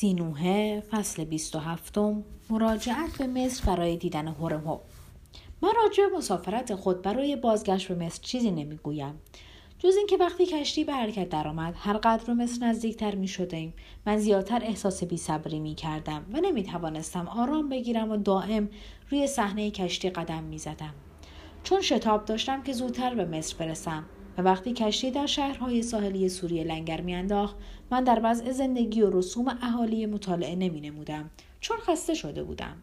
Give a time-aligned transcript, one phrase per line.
[0.00, 1.98] سینوه فصل 27
[2.50, 4.78] مراجعت به مصر برای دیدن هورمو
[5.62, 9.20] من راجع به مسافرت خود برای بازگشت به مصر چیزی نمی‌گویم.
[9.78, 13.74] جز اینکه وقتی کشتی به حرکت درآمد هر قدر به مصر نزدیکتر می شدیم
[14.06, 18.68] من زیادتر احساس بی صبری می کردم و نمی توانستم آرام بگیرم و دائم
[19.10, 20.94] روی صحنه کشتی قدم می زدم.
[21.64, 24.04] چون شتاب داشتم که زودتر به مصر برسم.
[24.38, 27.56] و وقتی کشتی در شهرهای ساحلی سوریه لنگر میانداخت
[27.90, 32.76] من در وضع زندگی و رسوم اهالی مطالعه نمی نمودم چون خسته شده بودم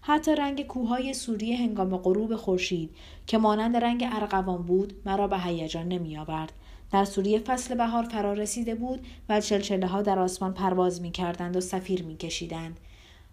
[0.00, 2.90] حتی رنگ کوههای سوریه هنگام غروب خورشید
[3.26, 6.52] که مانند رنگ ارغوان بود مرا به هیجان نمی آورد
[6.92, 11.56] در سوریه فصل بهار فرا رسیده بود و چلچله ها در آسمان پرواز می کردند
[11.56, 12.80] و سفیر می کشیدند.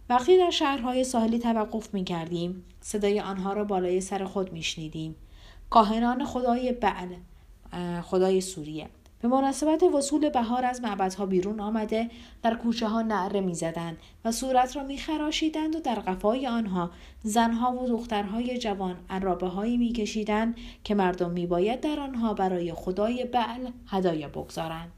[0.09, 5.15] وقتی در شهرهای ساحلی توقف می کردیم صدای آنها را بالای سر خود می شنیدیم.
[5.69, 7.15] کاهنان خدای بعل
[8.01, 8.89] خدای سوریه.
[9.21, 12.09] به مناسبت وصول بهار از معبدها بیرون آمده
[12.43, 16.91] در کوچه ها نعره می‌زدند و صورت را میخراشیدند و در قفای آنها
[17.23, 23.69] زنها و دخترهای جوان عرابه هایی میکشیدند که مردم میباید در آنها برای خدای بعل
[23.87, 24.91] هدایا بگذارند.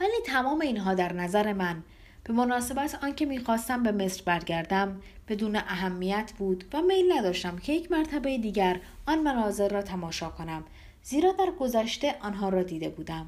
[0.00, 1.82] ولی تمام اینها در نظر من
[2.24, 7.92] به مناسبت آنکه می‌خواستم به مصر برگردم بدون اهمیت بود و میل نداشتم که یک
[7.92, 10.64] مرتبه دیگر آن مناظر را تماشا کنم
[11.02, 13.26] زیرا در گذشته آنها را دیده بودم.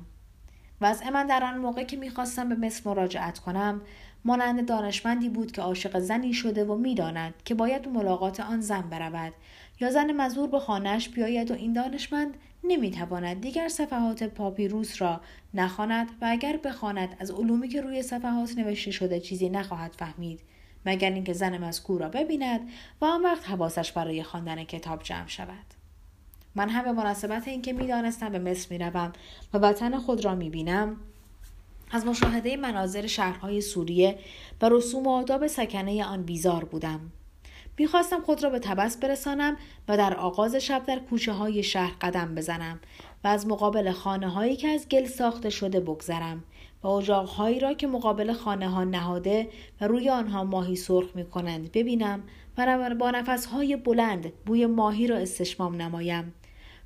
[0.80, 3.80] وضع من در آن موقع که می‌خواستم به مصر مراجعت کنم
[4.24, 9.32] مانند دانشمندی بود که عاشق زنی شده و می‌داند که باید ملاقات آن زن برود
[9.80, 12.34] یا زن مزور به خانهاش بیاید و این دانشمند
[12.68, 15.20] نمی‌تواند دیگر صفحات پاپیروس را
[15.54, 20.40] نخواند و اگر بخواند از علومی که روی صفحات نوشته شده چیزی نخواهد فهمید
[20.86, 22.60] مگر اینکه زن مذکور را ببیند
[23.00, 25.66] و آن وقت حواسش برای خواندن کتاب جمع شود.
[26.54, 29.12] من هم به مناسبت اینکه می‌دانستم به مصر می‌روم
[29.54, 30.96] و وطن خود را می‌بینم
[31.90, 34.18] از مشاهده مناظر شهرهای سوریه
[34.62, 37.00] و رسوم و آداب سکنه آن بیزار بودم.
[37.78, 39.56] می‌خواستم خود را به تبس برسانم
[39.88, 42.80] و در آغاز شب در کوچه های شهر قدم بزنم
[43.24, 46.44] و از مقابل خانه هایی که از گل ساخته شده بگذرم
[46.82, 49.48] و اجاق هایی را که مقابل خانه ها نهاده
[49.80, 52.22] و روی آنها ماهی سرخ می کنند ببینم
[52.58, 56.34] و با نفس های بلند بوی ماهی را استشمام نمایم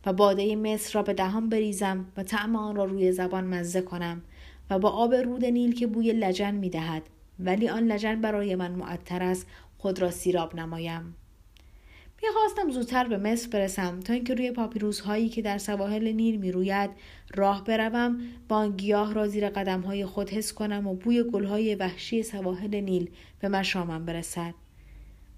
[0.06, 4.22] و باده مصر را به دهان بریزم و طعم آن را روی زبان مزه کنم
[4.70, 7.02] و با آب رود نیل که بوی لجن می دهد
[7.40, 9.46] ولی آن لجن برای من معطر است.
[9.78, 11.14] خود را سیراب نمایم.
[12.22, 16.90] می‌خواستم زودتر به مصر برسم تا اینکه روی پاپیروس هایی که در سواحل نیل می‌روید
[17.34, 21.74] راه بروم با آن گیاه را زیر قدم های خود حس کنم و بوی گلهای
[21.74, 24.54] وحشی سواحل نیل به مشامم برسد.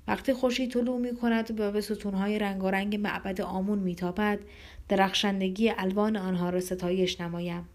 [0.09, 4.39] وقتی خورشید طلوع می کند و به ستونهای رنگارنگ معبد آمون میتابد
[4.89, 7.69] درخشندگی الوان آنها را ستایش نمایم.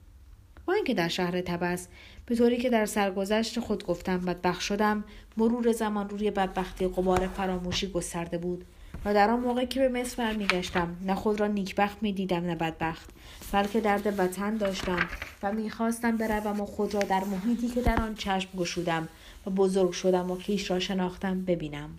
[0.66, 1.88] با اینکه در شهر تبس
[2.26, 5.04] به طوری که در سرگذشت خود گفتم بدبخت شدم
[5.38, 8.66] مرور زمان روی بدبختی قبار فراموشی گسترده بود
[9.06, 13.10] و در آن موقع که به مصر برمیگشتم نه خود را نیکبخت می‌دیدم نه بدبخت
[13.52, 15.10] بلکه درد وطن داشتم
[15.44, 19.08] و می‌خواستم بروم و خود را در محیطی که در آن چشم گشودم
[19.46, 21.90] و بزرگ شدم و خیش را شناختم ببینم.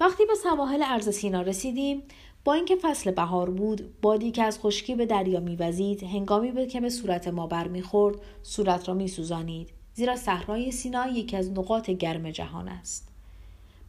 [0.00, 2.02] وقتی به سواحل ارز سینا رسیدیم
[2.44, 6.80] با اینکه فصل بهار بود بادی که از خشکی به دریا میوزید هنگامی بود که
[6.80, 9.68] به صورت ما برمیخورد صورت را میسوزانید.
[9.94, 13.08] زیرا صحرای سینا یکی از نقاط گرم جهان است.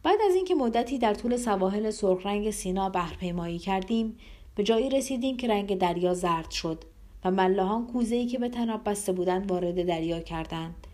[0.03, 4.17] بعد از اینکه مدتی در طول سواحل سرخ رنگ سینا بحرپیمایی کردیم
[4.55, 6.83] به جایی رسیدیم که رنگ دریا زرد شد
[7.25, 10.87] و ملهان کوزه که به تناب بسته بودند وارد دریا کردند.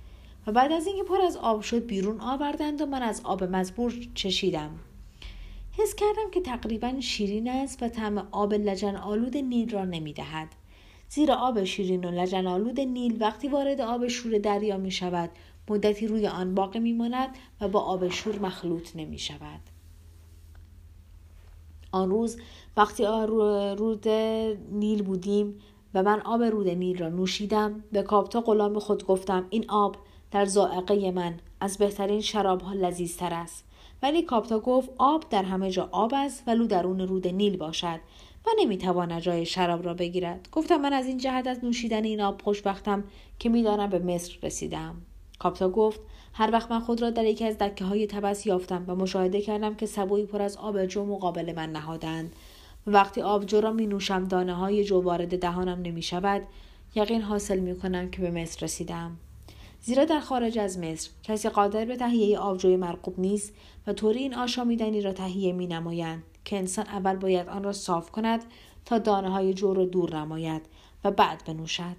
[0.47, 3.93] و بعد از اینکه پر از آب شد بیرون آوردند و من از آب مزبور
[4.13, 4.79] چشیدم.
[5.81, 10.47] حس کردم که تقریبا شیرین است و طعم آب لجن آلود نیل را نمی دهد.
[11.09, 15.29] زیرا آب شیرین و لجن آلود نیل وقتی وارد آب شور دریا می شود
[15.69, 17.29] مدتی روی آن باقی می ماند
[17.61, 19.59] و با آب شور مخلوط نمی شود.
[21.91, 22.37] آن روز
[22.77, 23.03] وقتی
[23.77, 24.07] رود
[24.71, 25.59] نیل بودیم
[25.93, 29.95] و من آب رود نیل را نوشیدم به کاپتا غلام خود گفتم این آب
[30.31, 33.68] در زائقه من از بهترین شراب ها لذیذتر است
[34.03, 37.99] ولی کاپتا گفت آب در همه جا آب است ولو درون رود نیل باشد
[38.45, 40.49] و نمی‌تواند جای شراب را بگیرد.
[40.51, 43.03] گفتم من از این جهت از نوشیدن این آب خوشبختم
[43.39, 44.95] که می‌دانم به مصر رسیدم.
[45.39, 46.01] کاپتا گفت
[46.33, 49.75] هر وقت من خود را در یکی از دکه های تبس یافتم و مشاهده کردم
[49.75, 52.35] که سبوی پر از آب جو مقابل من نهادند.
[52.87, 56.41] و وقتی آبجو را می نوشم دانه های جو وارد دهانم نمی شود
[56.95, 59.17] یقین حاصل می کنم که به مصر رسیدم.
[59.81, 63.53] زیرا در خارج از مصر کسی قادر به تهیه آبجوی مرقوب نیست
[63.87, 68.11] و طوری این آشامیدنی را تهیه می نمایند که انسان اول باید آن را صاف
[68.11, 68.43] کند
[68.85, 70.61] تا دانه های جو را دور نماید
[71.03, 71.95] و بعد بنوشد.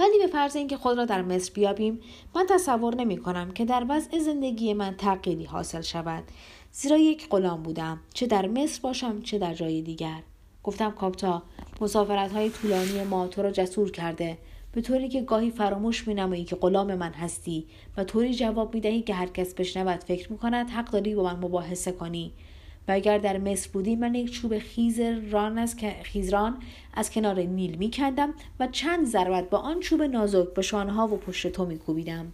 [0.00, 2.00] ولی به فرض اینکه خود را در مصر بیابیم
[2.34, 6.24] من تصور نمی کنم که در وضع زندگی من تغییری حاصل شود.
[6.72, 10.22] زیرا یک غلام بودم چه در مصر باشم چه در جای دیگر.
[10.62, 11.42] گفتم کاپتا
[11.80, 14.38] مسافرت های طولانی ما تو را جسور کرده
[14.72, 17.66] به طوری که گاهی فراموش می نمایی که غلام من هستی
[17.96, 21.22] و طوری جواب می دهی که هر کس بشنود فکر می کند حق داری با
[21.22, 22.32] من مباحثه کنی.
[22.88, 25.00] و اگر در مصر بودی من یک چوب خیز
[25.30, 26.58] ران از خیزران
[26.94, 31.16] از کنار نیل می کندم و چند ضربت با آن چوب نازک به شانها و
[31.16, 32.32] پشت تو می کوبیدم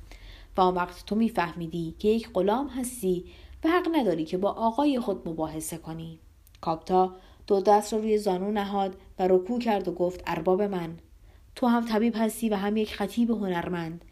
[0.56, 3.24] و آن وقت تو میفهمیدی که یک غلام هستی
[3.64, 6.18] و حق نداری که با آقای خود مباحثه کنی.
[6.60, 7.12] کاپتا
[7.46, 10.98] دو دست را روی زانو نهاد و رکوع کرد و گفت ارباب من.
[11.56, 14.04] تو هم طبیب هستی و هم یک خطیب هنرمند.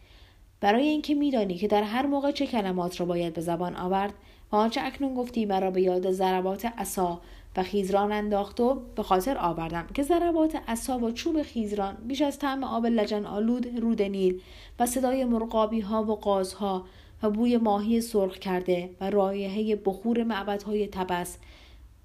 [0.63, 4.13] برای اینکه میدانی که در هر موقع چه کلمات را باید به زبان آورد
[4.51, 7.21] و آنچه اکنون گفتی مرا به یاد ضربات عصا
[7.57, 12.39] و خیزران انداخت و به خاطر آوردم که ضربات عصا و چوب خیزران بیش از
[12.39, 14.41] طعم آب لجن آلود رود نیل
[14.79, 16.85] و صدای مرغابی ها و قازها
[17.23, 21.37] و بوی ماهی سرخ کرده و رایحه بخور معبدهای تبس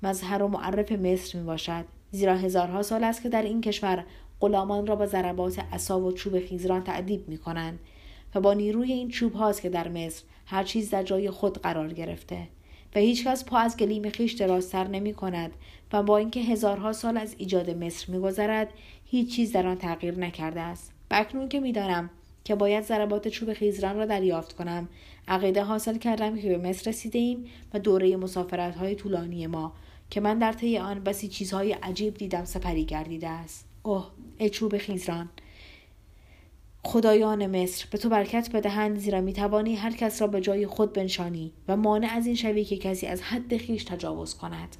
[0.02, 4.04] مظهر و معرف مصر می باشد زیرا هزارها سال است که در این کشور
[4.40, 7.78] غلامان را با ضربات عصا و چوب خیزران تعدیب می کنند
[8.34, 11.92] و با نیروی این چوب هاست که در مصر هر چیز در جای خود قرار
[11.92, 12.48] گرفته
[12.94, 15.52] و هیچکس پا از گلیم خیش درازتر نمی کند
[15.92, 18.68] و با اینکه هزارها سال از ایجاد مصر میگذرد
[19.04, 20.92] هیچ چیز در آن تغییر نکرده است.
[21.10, 22.10] و اکنون که می‌دانم
[22.44, 24.88] که باید ضربات چوب خیزران را دریافت کنم
[25.28, 27.44] عقیده حاصل کردم که به مصر رسیده ایم
[27.74, 29.72] و دوره مسافرت های طولانی ما
[30.10, 33.67] که من در طی آن بسی چیزهای عجیب دیدم سپری گردیده است.
[33.88, 35.28] اوه ای چوب خیزران.
[36.84, 41.52] خدایان مصر به تو برکت بدهند زیرا می‌توانی هر کس را به جای خود بنشانی
[41.68, 44.76] و مانع از این شوی که کسی از حد خیش تجاوز کند.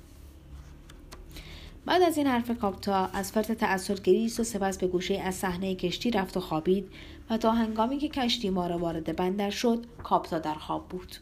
[1.86, 5.74] بعد از این حرف کاپتا از فرط تأثیر گریست و سپس به گوشه از صحنه
[5.74, 6.90] کشتی رفت و خوابید
[7.30, 11.16] و تا هنگامی که کشتی ما را وارد بندر شد کاپتا در خواب بود.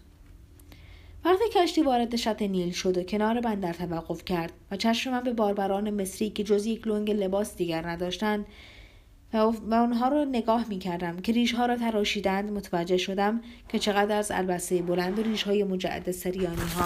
[1.27, 5.33] وقتی کشتی وارد شط نیل شد و کنار بندر توقف کرد و چشم من به
[5.33, 8.47] باربران مصری که جز یک لنگ لباس دیگر نداشتند
[9.33, 14.19] و آنها را نگاه می کردم که ریش ها را تراشیدند متوجه شدم که چقدر
[14.19, 16.85] از البسه بلند و ریش های مجعد سریانی ها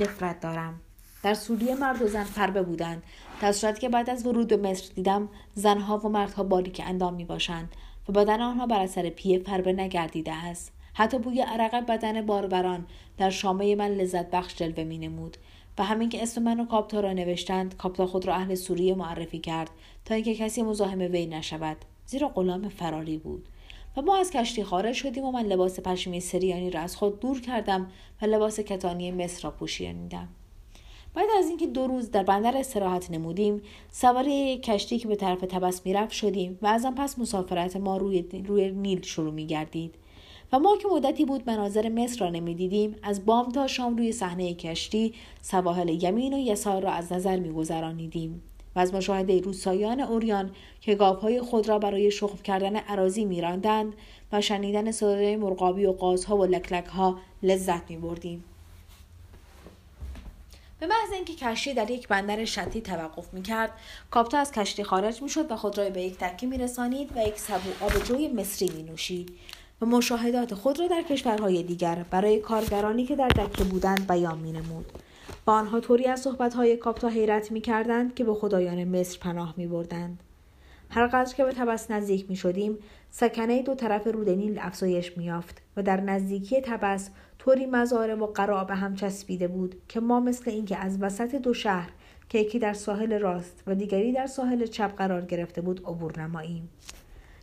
[0.00, 0.80] نفرت دارم.
[1.22, 3.02] در سوریه مرد و زن فربه بودند
[3.40, 7.24] در صورتی که بعد از ورود به مصر دیدم زنها و مردها باریک اندام می
[7.24, 7.68] باشند
[8.08, 10.72] و بدن آنها بر اثر پیه فربه نگردیده است.
[10.94, 12.86] حتی بوی عرق بدن باربران
[13.18, 15.36] در شامه من لذت بخش جلوه می نمود
[15.78, 19.38] و همین که اسم من و کاپتا را نوشتند کاپتا خود را اهل سوریه معرفی
[19.38, 19.70] کرد
[20.04, 21.76] تا اینکه کسی مزاحم وی نشود
[22.06, 23.48] زیرا غلام فراری بود
[23.96, 27.40] و ما از کشتی خارج شدیم و من لباس پشمی سریانی را از خود دور
[27.40, 27.90] کردم
[28.22, 30.28] و لباس کتانی مصر را پوشیدم
[31.14, 34.24] بعد از اینکه دو روز در بندر استراحت نمودیم سوار
[34.56, 38.70] کشتی که به طرف تبس می‌رفت شدیم و از آن پس مسافرت ما روی, روی
[38.70, 39.94] نیل شروع می گردید.
[40.52, 44.54] و ما که مدتی بود مناظر مصر را نمی‌دیدیم از بام تا شام روی صحنه
[44.54, 48.42] کشتی سواحل یمین و یسار را از نظر میگذرانیدیم.
[48.76, 50.50] و از مشاهده روسایان اوریان
[50.80, 53.92] که گاوهای خود را برای شخم کردن عراضی میراندند
[54.32, 58.44] و شنیدن صدای مرغابی و قازها و لکلکها لذت میبردیم.
[60.80, 63.70] به محض اینکه کشتی در یک بندر شتی توقف می‌کرد
[64.10, 67.84] کاپتا از کشتی خارج می‌شد و خود را به یک تکه میرسانید و یک سبو
[67.84, 69.30] آب جوی مصری مینوشید.
[69.80, 74.92] و مشاهدات خود را در کشورهای دیگر برای کارگرانی که در دکه بودند بیان مینمود.
[75.46, 80.22] و آنها طوری از صحبتهای کاپتا حیرت می‌کردند که به خدایان مصر پناه میبردند.
[80.90, 82.78] هر قدر که به تبس نزدیک می شدیم
[83.10, 88.64] سکنه دو طرف رود نیل افزایش میافت و در نزدیکی تبس طوری مزاره و قرا
[88.64, 91.90] به هم چسبیده بود که ما مثل اینکه از وسط دو شهر
[92.28, 96.68] که یکی در ساحل راست و دیگری در ساحل چپ قرار گرفته بود عبور نماییم.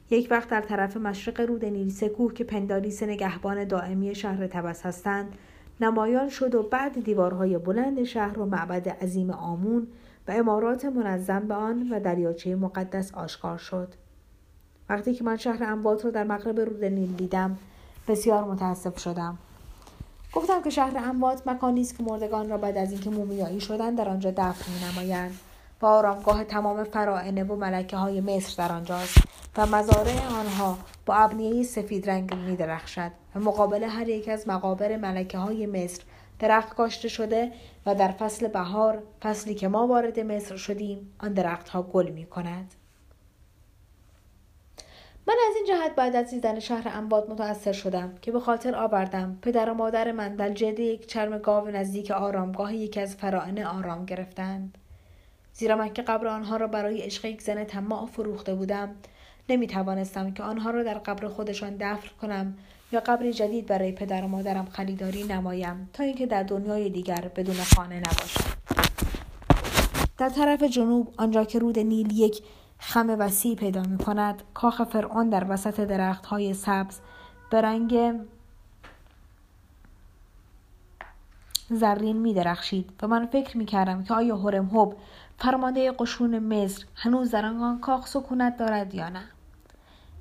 [0.10, 5.36] یک وقت در طرف مشرق رود نیل کوه که پنداریس نگهبان دائمی شهر تبس هستند
[5.82, 9.88] نمایان شد و بعد دیوارهای بلند شهر و معبد عظیم آمون
[10.28, 13.94] و امارات منظم به آن و دریاچه مقدس آشکار شد.
[14.90, 17.58] وقتی که من شهر انبات را در مغرب رود نیل دیدم
[18.08, 19.38] بسیار متاسف شدم.
[20.34, 24.10] گفتم که شهر اموات مکانی است که مردگان را بعد از اینکه مومیایی شدند در
[24.10, 25.40] آنجا دفن نمایند
[25.81, 29.17] و آرامگاه تمام فرائنه و ملکه های مصر در آنجاست
[29.57, 34.98] و مزارع آنها با ابنیه سفید رنگ می درخشد و مقابل هر یک از مقابر
[34.98, 36.03] ملکه های مصر
[36.39, 37.51] درخت کاشته شده
[37.86, 42.74] و در فصل بهار فصلی که ما وارد مصر شدیم آن درختها گل می کند.
[45.27, 49.39] من از این جهت بعد از دیدن شهر انباد متأثر شدم که به خاطر آوردم
[49.41, 54.77] پدر و مادر من در یک چرم گاو نزدیک آرامگاه یکی از فرائنه آرام گرفتند
[55.58, 58.96] زیرا من که قبر آنها را برای عشق یک زن طماع فروخته بودم
[59.50, 62.58] نمی توانستم که آنها را در قبر خودشان دفن کنم
[62.92, 67.56] یا قبری جدید برای پدر و مادرم خریداری نمایم تا اینکه در دنیای دیگر بدون
[67.56, 68.44] خانه نباشم.
[70.18, 72.44] در طرف جنوب آنجا که رود نیل یک
[72.80, 77.00] خم وسیع پیدا می کند کاخ فرعون در وسط درخت های سبز
[77.52, 78.20] به رنگ
[81.70, 84.96] زرین می درخشید و من فکر می کردم که آیا هرم هوب
[85.39, 89.24] فرمانده قشون مصر هنوز در آن کاخ سکونت دارد یا نه؟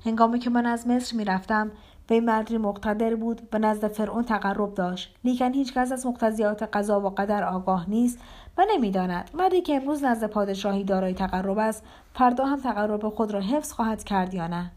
[0.05, 1.71] هنگامی که من از مصر می رفتم
[2.09, 5.15] وی مردی مقتدر بود و نزد فرعون تقرب داشت.
[5.23, 8.19] لیکن هیچ کس از مقتضیات قضا و قدر آگاه نیست
[8.57, 9.29] و نمی‌داند.
[9.33, 11.83] مردی که امروز نزد پادشاهی دارای تقرب است
[12.13, 14.71] فردا هم تقرب خود را حفظ خواهد کرد یا نه؟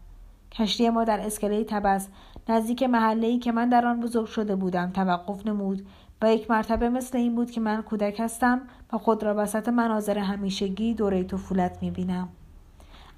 [0.51, 2.07] کشتی ما در اسکله تبس
[2.49, 5.85] نزدیک محله که من در آن بزرگ شده بودم توقف نمود.
[6.21, 8.61] و یک مرتبه مثل این بود که من کودک هستم
[8.93, 12.29] و خود را وسط مناظر همیشگی دوره طفولت می‌بینم.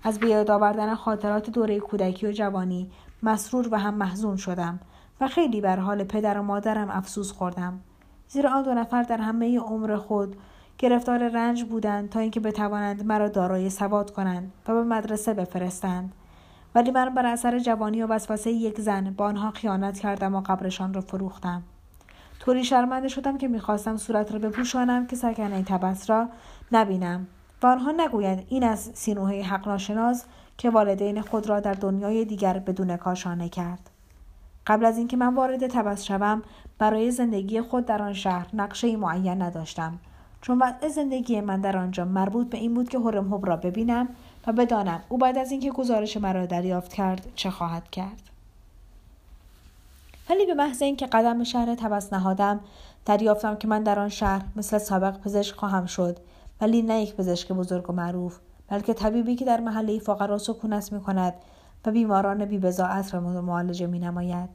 [0.04, 2.92] از بیاد آوردن خاطرات دوره کودکی و جوانی
[3.24, 4.80] مسرور و هم محزون شدم
[5.22, 7.80] و خیلی بر حال پدر و مادرم افسوس خوردم.
[8.28, 10.36] زیرا آن دو نفر در همه عمر خود
[10.78, 16.14] گرفتار رنج بودند تا اینکه بتوانند مرا دارای سواد کنند و به مدرسه بفرستند.
[16.76, 20.94] ولی من بر اثر جوانی و وسوسه یک زن با آنها خیانت کردم و قبرشان
[20.94, 21.64] را فروختم.
[22.44, 26.30] طوری شرمنده شدم که می‌خواستم صورت را بپوشانم که سکنه تبس را
[26.72, 27.28] نبینم.
[27.62, 30.26] و آنها نگویند این از سینوه حق ناشناس
[30.58, 33.90] که والدین خود را در دنیای دیگر بدون کاشانه کرد.
[34.68, 36.42] قبل از اینکه من وارد تبس شوم
[36.80, 40.00] برای زندگی خود در آن شهر نقشه معین نداشتم.
[40.42, 44.08] چون وضع زندگی من در آنجا مربوط به این بود که هرم را ببینم
[44.48, 48.33] و بدانم او بعد از اینکه گزارش مرا دریافت کرد چه خواهد کرد.
[50.30, 52.60] ولی به محض اینکه قدم شهر تبس نهادم
[53.06, 56.18] دریافتم که من در آن شهر مثل سابق پزشک خواهم شد
[56.62, 61.02] ولی نه یک پزشک بزرگ و معروف بلکه طبیبی که در محله فقرا سکونت می
[61.02, 61.34] کند
[61.86, 64.50] و بیماران بیبزاعت را معالجه می نماید.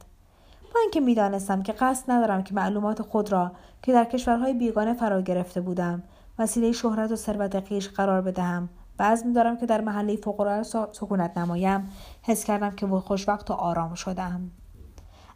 [0.73, 5.21] با اینکه می‌دانستم که قصد ندارم که معلومات خود را که در کشورهای بیگانه فرا
[5.21, 6.03] گرفته بودم
[6.39, 11.37] وسیله شهرت و ثروت قیش قرار بدهم و عزم دارم که در محله فقرا سکونت
[11.37, 14.51] نمایم حس کردم که خوشوقت و آرام شدم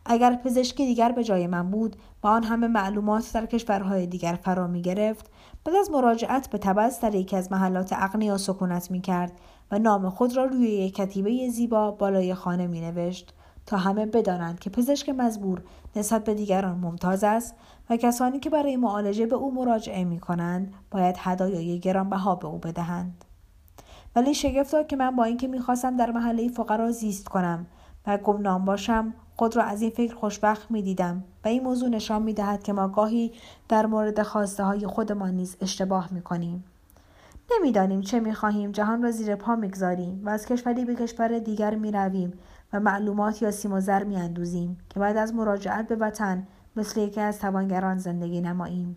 [0.06, 4.68] اگر پزشکی دیگر به جای من بود با آن همه معلومات در کشورهای دیگر فرا
[4.68, 5.32] می گرفت.
[5.66, 9.32] بعد از مراجعت به تبس در یکی از محلات اغنیا سکونت می کرد
[9.72, 13.34] و نام خود را روی یک کتیبه زیبا بالای خانه می نوشت
[13.66, 15.62] تا همه بدانند که پزشک مزبور
[15.96, 17.56] نسبت به دیگران ممتاز است
[17.90, 22.58] و کسانی که برای معالجه به او مراجعه می کنند باید هدایای گرانبها به او
[22.58, 23.26] بدهند.
[24.16, 27.68] ولی شگفت که من با اینکه می‌خواستم در محله فقرا زیست کنم
[28.08, 32.22] و گمنام باشم خود را از این فکر خوشبخت می دیدم و این موضوع نشان
[32.22, 33.32] می دهد که ما گاهی
[33.70, 36.64] در مورد خواسته های خودمان نیز اشتباه می کنیم.
[37.52, 41.76] نمی‌دانیم چه می خواهیم جهان را زیر پا می‌گذاریم و از کشوری به کشور دیگر
[41.76, 42.34] می رویم
[42.74, 47.02] و معلومات یا سیم و زر می اندوزیم که بعد از مراجعت به وطن مثل
[47.02, 48.96] یکی از توانگران زندگی نماییم.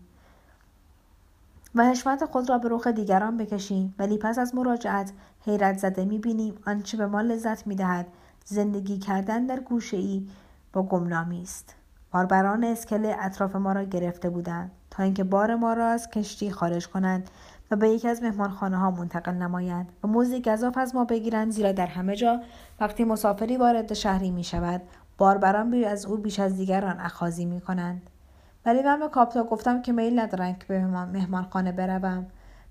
[1.75, 5.11] و حشمت خود را به رخ دیگران بکشیم ولی پس از مراجعت
[5.45, 8.07] حیرت زده می بینیم آنچه به ما لذت می دهد
[8.49, 10.27] زندگی کردن در گوشه ای
[10.73, 11.75] با گمنامی است.
[12.11, 16.87] باربران اسکله اطراف ما را گرفته بودند تا اینکه بار ما را از کشتی خارج
[16.87, 17.29] کنند
[17.71, 21.71] و به یکی از مهمانخانه ها منتقل نمایند و موزی گذاف از ما بگیرند زیرا
[21.71, 22.41] در همه جا
[22.79, 24.81] وقتی مسافری وارد شهری می شود
[25.17, 28.09] باربران بی از او بیش از دیگران اخاذی می کنند
[28.65, 32.27] ولی من به کاپتا گفتم که میل ندارم که به مهمانخانه بروم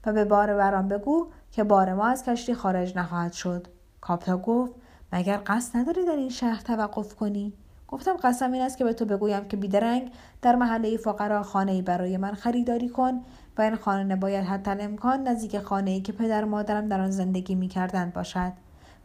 [0.06, 3.66] و به بار بران بگو که بار ما از کشتی خارج نخواهد شد.
[4.00, 4.73] کاپتا گفت
[5.12, 7.52] مگر قصد نداری در این شهر توقف کنی؟
[7.88, 11.82] گفتم قسم این است که به تو بگویم که بیدرنگ در محله فقرا خانه ای
[11.82, 13.20] برای من خریداری کن
[13.58, 17.10] و این خانه باید حتی امکان نزدیک خانه ای که پدر و مادرم در آن
[17.10, 18.52] زندگی می کردند باشد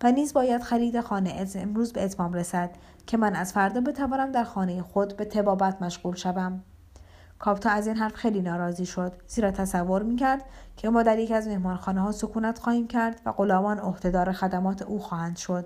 [0.04, 2.70] و نیز باید خرید خانه امروز به اتمام رسد
[3.08, 6.64] که من از فردا بتوانم در خانه خود به تبابت مشغول شوم.
[7.40, 9.14] کاپتا از این حرف خیلی ناراضی شد.
[9.28, 10.46] زیرا تصور می‌کرد
[10.78, 15.00] که ما در یکی از مهمانخانه ها سکونت خواهیم کرد و غلامان عهدهدار خدمات او
[15.00, 15.66] خواهند شد.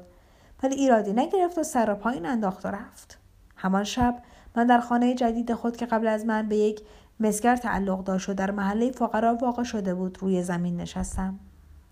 [0.63, 3.19] ولی ایرادی نگرفت و سر و پایین انداخت و رفت.
[3.55, 4.21] همان شب
[4.55, 6.81] من در خانه جدید خود که قبل از من به یک
[7.19, 11.39] مسگر تعلق داشت و در محله فقرا واقع شده بود روی زمین نشستم.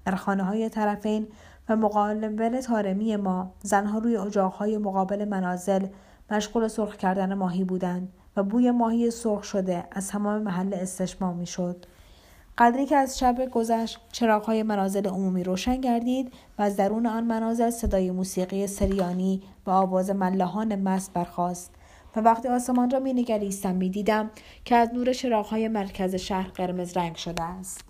[0.06, 1.28] در خانه های طرفین
[1.70, 5.88] و مقابل تارمی ما زنها روی اجاقهای مقابل منازل
[6.32, 11.86] مشغول سرخ کردن ماهی بودند و بوی ماهی سرخ شده از تمام محل استشمام می‌شد.
[12.58, 17.70] قدری که از شب گذشت چراغهای منازل عمومی روشن گردید و از درون آن منازل
[17.70, 21.72] صدای موسیقی سریانی و آواز ملهان مست برخاست.
[22.16, 24.32] و وقتی آسمان را مینگریستم می‌دیدم
[24.66, 27.86] که از نور چراغهای مرکز شهر قرمز رنگ شده است.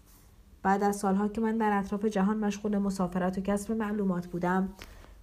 [0.64, 4.70] بعد از سالها که من در اطراف جهان مشغول مسافرت و کسب معلومات بودم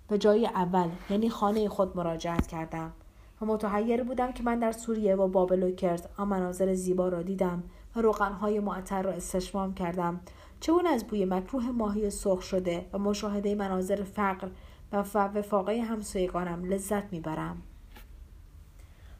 [0.08, 2.92] به جای اول یعنی خانه خود مراجعت کردم.
[3.40, 7.22] و متحیر بودم که من در سوریه و بابل و کرد آن مناظر زیبا را
[7.22, 7.62] دیدم.
[7.94, 10.20] روغنهای معطر را استشمام کردم.
[10.60, 14.48] چون از بوی مکروه ماهی سرخ شده و مشاهده مناظر فقر
[14.92, 17.62] و وفاقه همسایگانم لذت می‌برم؟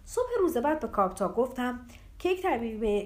[0.05, 1.81] صبح روز بعد به کاپتا گفتم
[2.19, 2.45] که یک,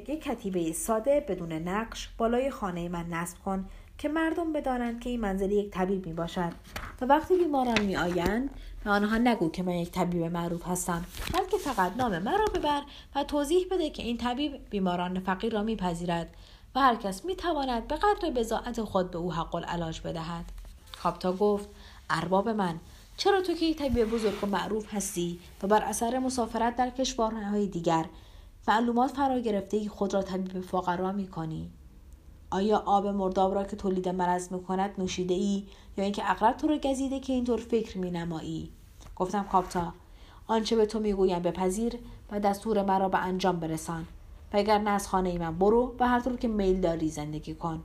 [0.08, 3.68] یک کتیبه ساده بدون نقش بالای خانه من نصب کن
[3.98, 6.52] که مردم بدانند که این منزل یک طبیب می باشد
[7.00, 8.50] و وقتی بیماران می آیند
[8.84, 12.82] به آنها نگو که من یک طبیب معروف هستم بلکه فقط نام مرا ببر
[13.14, 16.34] و توضیح بده که این طبیب بیماران فقیر را میپذیرد
[16.74, 20.44] و هر کس می تواند به قدر بزاعت خود به او حق العلاج بدهد
[21.02, 21.68] کاپتا گفت
[22.10, 22.80] ارباب من
[23.16, 27.66] چرا تو که یک طبیب بزرگ و معروف هستی و بر اثر مسافرت در کشورهای
[27.66, 28.04] دیگر
[28.68, 31.70] معلومات فرا گرفته خود را طبیب فقرا می کنی؟
[32.50, 35.64] آیا آب مرداب را که تولید مرض می کند نوشیده ای
[35.96, 38.70] یا اینکه اغرب تو را گزیده که اینطور فکر می نمایی؟
[39.16, 39.92] گفتم کاپتا
[40.46, 41.98] آنچه به تو می‌گویم بپذیر
[42.30, 44.06] و دستور مرا به انجام برسان.
[44.52, 47.82] و اگر نه از خانه من برو و هر طور که میل داری زندگی کن.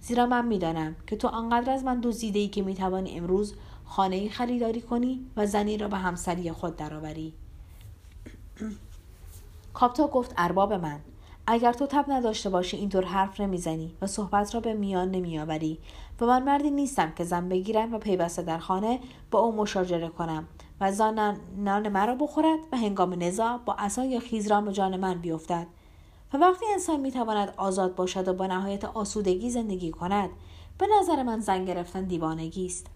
[0.00, 4.28] زیرا من می‌دانم که تو آنقدر از من دزدیده ای که می‌توانی امروز خانه ای
[4.28, 7.32] خریداری کنی و زنی را به همسری خود درآوری.
[9.74, 11.00] کاپتا گفت ارباب من.
[11.46, 15.78] اگر تو تب نداشته باشی اینطور حرف نمی‌زنی و صحبت را به میان نمیآوری.
[16.20, 20.48] و من مردی نیستم که زن بگیرم و پیوسته در خانه با او مشاجره کنم
[20.80, 25.14] و زان نان مرا بخورد و هنگام نزاع با عصا یا خیزران به جان من
[25.14, 25.66] بیفتد.
[26.32, 30.30] و وقتی انسان می‌تواند آزاد باشد و با نهایت آسودگی زندگی کند
[30.78, 32.86] به نظر من زن گرفتن دیوانگی است.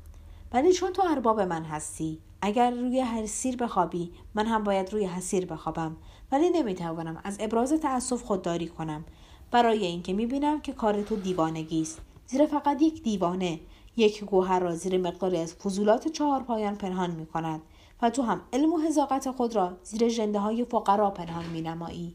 [0.53, 5.47] ولی چون تو ارباب من هستی اگر روی حسیر بخوابی من هم باید روی حسیر
[5.47, 5.97] بخوابم.
[6.35, 9.05] ولی نمی‌توانم از ابراز تأسف خودداری کنم.
[9.51, 12.01] برای اینکه می‌بینم که کار تو دیوانگی است.
[12.27, 13.61] زیرا فقط یک دیوانه.
[13.97, 17.63] یک گوهر را زیر مقداری از فضولات چهار پایان پنهان می کند
[18.03, 22.15] و تو هم علم و حذاقت خود را زیر جنده های فقرا پنهان می نمایی.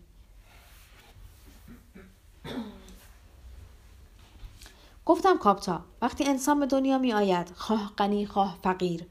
[5.05, 9.05] گفتم کاپتا وقتی انسان به دنیا می آید خواه غنی خواه فقیر.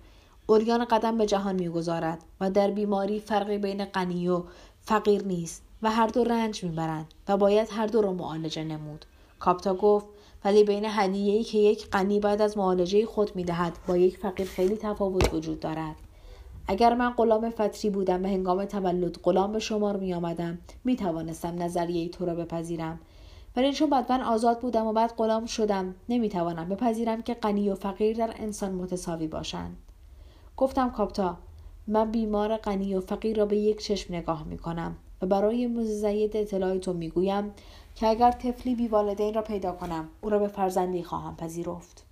[0.47, 4.45] اوریان قدم به جهان می‌گذارد و در بیماری فرقی بین غنی و
[4.89, 9.05] فقیر نیست و هر دو رنج می‌برند و باید هر دو را معالجه نمود.
[9.39, 10.07] کاپتا گفت
[10.45, 14.77] ولی بین هدیه‌ای که یک غنی بعد از معالجه خود می‌دهد با یک فقیر خیلی
[14.77, 15.97] تفاوت وجود دارد.
[16.67, 21.63] اگر من غلام فتری بودم و هنگام تولد غلام به شمار می آمدم می توانستم
[21.63, 23.01] نظریه تو را بپذیرم.
[23.57, 27.71] ولی چون بعد من آزاد بودم و بعد غلام شدم نمی توانم بپذیرم که غنی
[27.71, 29.77] و فقیر در انسان متساوی باشند.
[30.57, 31.37] گفتم کاپتا
[31.89, 36.37] من بیمار غنی و فقیر را به یک چشم نگاه می کنم و برای مزید
[36.37, 37.53] اطلاع تو می گویم
[37.95, 42.05] که اگر طفلی بی والدین را پیدا کنم او را به فرزندی خواهم پذیرفت.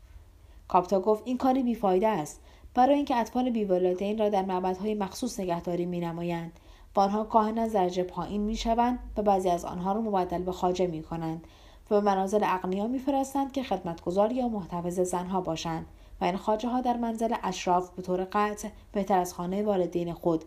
[0.68, 2.40] کاپتا گفت این کاری بیفایده است.
[2.74, 6.52] برای اینکه اطفال بیوالدین را در معبدهای مخصوص نگهداری می نمایند
[6.96, 10.52] و آنها کاهن از درجه پایین می شوند و بعضی از آنها را مبدل به
[10.52, 11.46] خاجه می کنند
[11.90, 15.86] و به منازل اغنیا میفرستند که خدمتگزار یا محتفظ زنها باشند.
[16.20, 20.44] و این خاجه ها در منزل اشراف به طور قطع بهتر از خانه والدین خود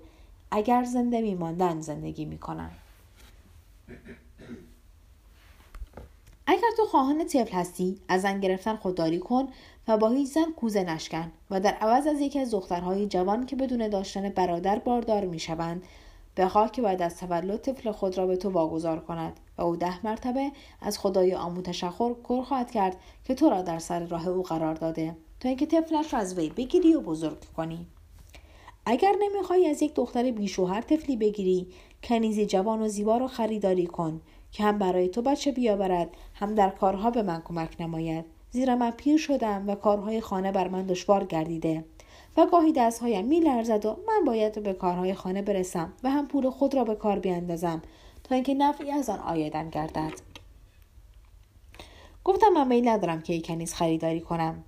[0.52, 2.72] اگر زنده میماندن زندگی می‌کنند.
[6.48, 9.48] اگر تو خواهان طفل هستی از زن گرفتن خودداری کن
[9.88, 13.56] و با هیچ زن کوزه نشکن و در عوض از یکی از دخترهای جوان که
[13.56, 15.84] بدون داشتن برادر باردار می‌شوند
[16.38, 20.06] بخواه که بعد از تولد طفل خود را به تو واگذار کند و او ده
[20.06, 20.52] مرتبه
[20.82, 24.76] از خدای آمو تشخر کر خواهد کرد که تو را در سر راه او قرار
[24.76, 25.16] داده.
[25.40, 27.88] تا اینکه طفلش را از وی بگیری و بزرگ کنی.
[28.86, 31.68] اگر نمی‌خواهی از یک دختر بیشوهر طفلی بگیری
[32.04, 34.22] کنیزی جوان و زیبا را خریداری کن
[34.52, 38.26] که هم برای تو بچه بیاورد هم در کارها به من کمک نماید.
[38.52, 41.86] زیرا من پیر شدم و کارهای خانه بر من دشوار گردیده.
[42.38, 46.50] و گاهی دستهایم می لرزد و من باید به کارهای خانه برسم و هم پول
[46.50, 47.82] خود را به کار بیاندازم
[48.24, 50.14] تا اینکه نفعی از آن آیدم گردد.
[52.24, 54.64] گفتم من میل ندارم که یک کنیز خریداری کنم.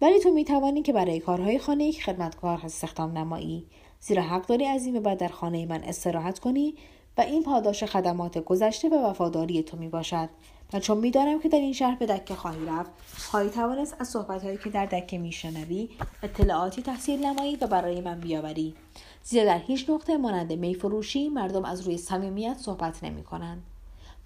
[0.00, 3.66] ولی تو می‌توانی که برای کارهای خانه یک خدمتکار استخدام نمایی.
[4.00, 6.74] زیرا حق داری از این به بعد در خانه من استراحت کنی
[7.18, 10.28] و این پاداش خدمات گذشته و وفاداری تو می باشد
[10.72, 14.58] و چون می‌دانم که در این شهر به دکه خواهی رفت خواهی توانست از صحبتهایی
[14.58, 15.88] که در دکه میشنوی
[16.22, 18.74] اطلاعاتی تحصیل نمایی و برای من بیاوری.
[19.22, 23.62] زیرا در هیچ نقطه مانند میفروشی مردم از روی صمیمیت صحبت نمی کنند.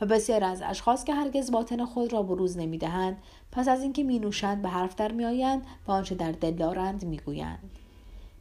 [0.03, 3.17] و بسیار از اشخاص که هرگز باطن خود را بروز نمی‌دهند
[3.53, 7.71] پس از اینکه می نوشند به حرف در میآیند و آنچه در دل دارند می‌گویند.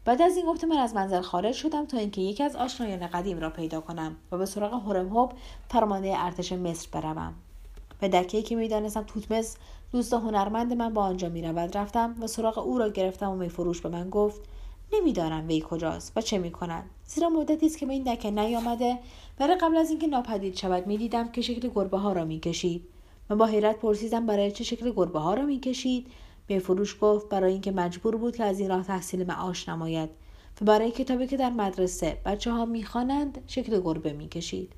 [0.06, 3.40] بعد از این گفته من از منزل خارج شدم تا اینکه یکی از آشنایان قدیم
[3.40, 5.34] را پیدا کنم و به سراغ هرمهوب
[5.70, 7.34] فرمانده ارتش مصر بروم.
[8.00, 9.56] به دکه که می‌دانستم توتمز
[9.92, 13.82] دوست هنرمند من با آنجا می‌رود رفتم و سراغ او را گرفتم و میفروش.
[13.82, 14.42] به من گفت
[14.94, 16.90] نمی‌دانم وی کجاست و چه می‌کند.
[17.16, 19.00] زیرا مدتی است که به این دکه نیامده.
[19.40, 22.84] ولی قبل از اینکه ناپدید شود می‌دیدم که شکل گربه ها را می‌کشید.
[23.30, 26.08] و با حیرت پرسیدم برای چه شکل گربه ها را می‌کشید؟
[26.48, 30.10] به فروش گفت برای اینکه مجبور بود که از این راه تحصیل معاش نماید
[30.62, 34.74] و برای کتابی که در مدرسه بچه ها می‌خوانند شکل گربه می‌کشید.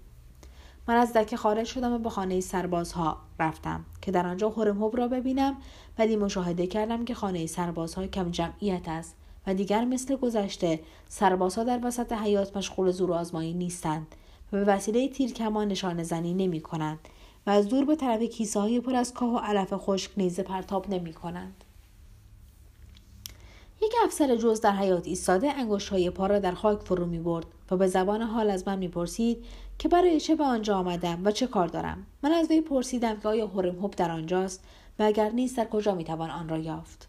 [0.88, 5.08] من از دکه خارج شدم و به خانه سربازها رفتم که در آنجا هورمهوب را
[5.08, 5.58] ببینم
[5.98, 9.16] ولی مشاهده کردم که خانه سربازها کم جمعیت است.
[9.48, 10.80] و دیگر مثل گذشته
[11.10, 14.08] سربازها در وسط حیات مشغول زور آزمایی نیستند
[14.54, 17.00] و به وسیله تیرکمان نشانه زنی نمی کنند
[17.48, 20.90] و از دور به طرف کیسه های پر از کاه و علف خشک نیزه پرتاب
[20.90, 21.64] نمی کنند.
[23.82, 27.46] یک افسر جز در حیات ایستاده انگشت های پا را در خاک فرو می برد
[27.72, 29.46] و به زبان حال از من می پرسید
[29.80, 33.28] که برای چه به آنجا آمدم و چه کار دارم من از وی پرسیدم که
[33.28, 34.64] آیا هورم در آنجاست
[35.00, 37.08] و اگر نیست در کجا می توان آن را یافت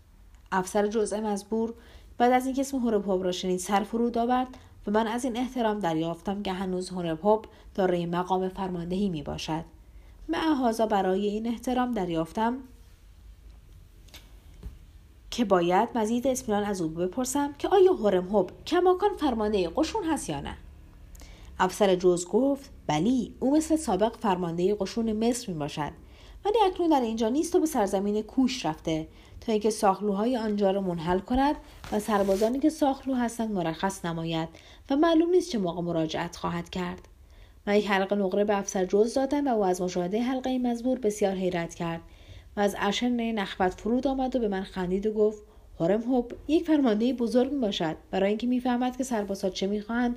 [0.52, 1.74] افسر جزء مزبور
[2.18, 4.48] بعد از اینکه اسم هورب را شنید سر فرود آورد
[4.86, 9.64] و من از این احترام دریافتم که هنوز هورب دارای مقام فرماندهی می باشد.
[10.28, 12.58] معهازا برای این احترام دریافتم
[15.30, 20.28] که باید مزید اسمیان از او بپرسم که آیا هورم هوب کماکان فرمانده قشون هست
[20.28, 20.56] یا نه؟
[21.58, 25.92] افسر جز گفت بلی او مثل سابق فرمانده قشون مصر می باشد.
[26.44, 29.08] ولی اکنون در اینجا نیست و به سرزمین کوش رفته.
[29.46, 31.56] تا اینکه ساخلوهای آنجا را منحل کند
[31.92, 34.48] و سربازانی که ساخلو هستند مرخص نماید
[34.90, 37.08] و معلوم نیست چه موقع مراجعت خواهد کرد.
[37.66, 41.34] من یک حلقه نقره به افسر جز دادم و او از مشاهده حلقه مزبور بسیار
[41.34, 42.00] حیرت کرد
[42.56, 45.42] و از اشن نخوت فرود آمد و به من خندید و گفت
[45.80, 50.16] هرم هوب یک فرمانده بزرگ می باشد برای اینکه می‌فهمد که سربازها چه می‌خواهند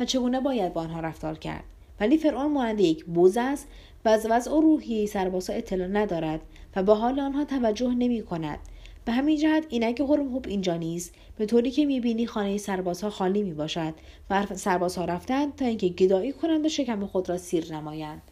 [0.00, 1.64] و چگونه باید با آنها رفتار کرد.
[2.00, 3.68] ولی فرعون مانند یک بوز است
[4.04, 6.40] و از وضع و سربازها اطلاع ندارد
[6.78, 8.58] و به حال آنها توجه نمی کند.
[9.04, 11.14] به همین جهت اینک هرم اینجا نیست.
[11.38, 13.94] به طوری که می‌بینی خانه سربازها خالی می باشد
[14.30, 18.22] و سربازها رفتند تا اینکه گدایی کنند و شکم خود را سیر نمایند.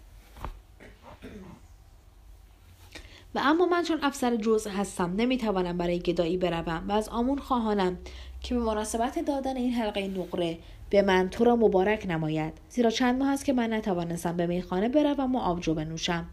[3.34, 7.98] و اما من چون افسر جزء هستم نمی‌توانم برای گدایی بروم و از آمون خواهانم
[8.40, 10.58] که به مناسبت دادن این حلقه نقره
[10.90, 12.52] به من تو را مبارک نماید.
[12.68, 16.26] زیرا چند ماه است که من نتوانستم به میخانه بروم و آبجو بنوشم.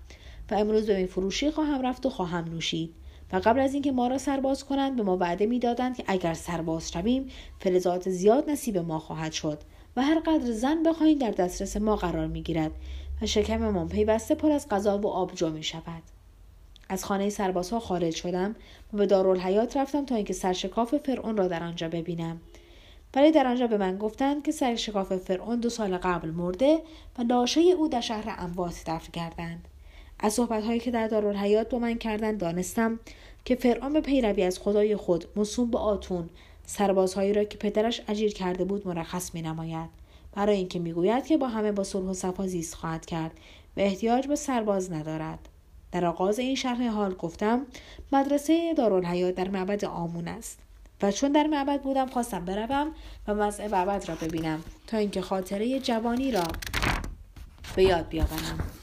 [0.52, 2.94] و امروز به فروشی خواهم رفت و خواهم نوشید.
[3.34, 6.92] و قبل از اینکه ما را سرباز کنند به ما وعده می‌دادند که اگر سرباز
[6.92, 7.30] شویم
[7.60, 9.60] فلزات زیاد نصیب ما خواهد شد
[9.96, 12.72] و هر قدر زن بخواهیم در دسترس ما قرار می‌گیرد
[13.22, 16.04] و شکممان پیوسته پر از غذا و آبجو می شود.
[16.90, 18.56] از خانه سربازها خارج شدم
[18.94, 22.42] و به دارالحیات رفتم تا اینکه سرشکاف فرعون را در آنجا ببینم.
[23.16, 26.80] ولی در آنجا به من گفتند که سرشکاف فرعون دو سال قبل مرده
[27.20, 29.68] و لاشه او در شهر اموات دفن کردند.
[30.19, 32.99] از صحبتهایی که در دارالحیات با من کردند دانستم
[33.45, 36.30] که فرعون به پیروی از خدای خود مصوم به آتون
[36.65, 39.89] سربازهایی را که پدرش اجیر کرده بود مرخص می نماید
[40.36, 43.32] برای اینکه می‌گوید که با همه با صلح و صفا زیست خواهد کرد
[43.78, 45.39] و احتیاج به سرباز ندارد.
[45.91, 47.65] در آغاز این شرح حال گفتم
[48.12, 50.60] مدرسه دارالحیات در معبد آمون است
[51.02, 52.91] و چون در معبد بودم خواستم بروم
[53.28, 56.43] و مزع معبد را ببینم تا اینکه خاطره جوانی را
[57.76, 58.83] به یاد بیاورم.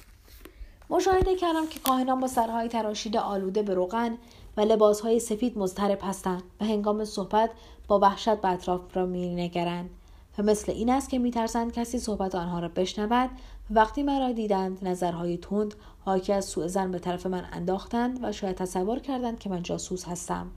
[0.90, 4.18] مشاهده کردم که کاهنان با سرهای تراشیده آلوده به روغن
[4.57, 7.50] و لباسهای سفید مضطرب هستند و هنگام صحبت
[7.88, 9.90] با وحشت به اطراف را مینگرند
[10.38, 13.31] و مثل این است که میترسند کسی صحبت آنها را بشنود
[13.70, 15.74] وقتی مرا دیدند نظرهای تند
[16.05, 20.05] حاکی از سوء زن به طرف من انداختند و شاید تصور کردند که من جاسوس
[20.05, 20.50] هستم.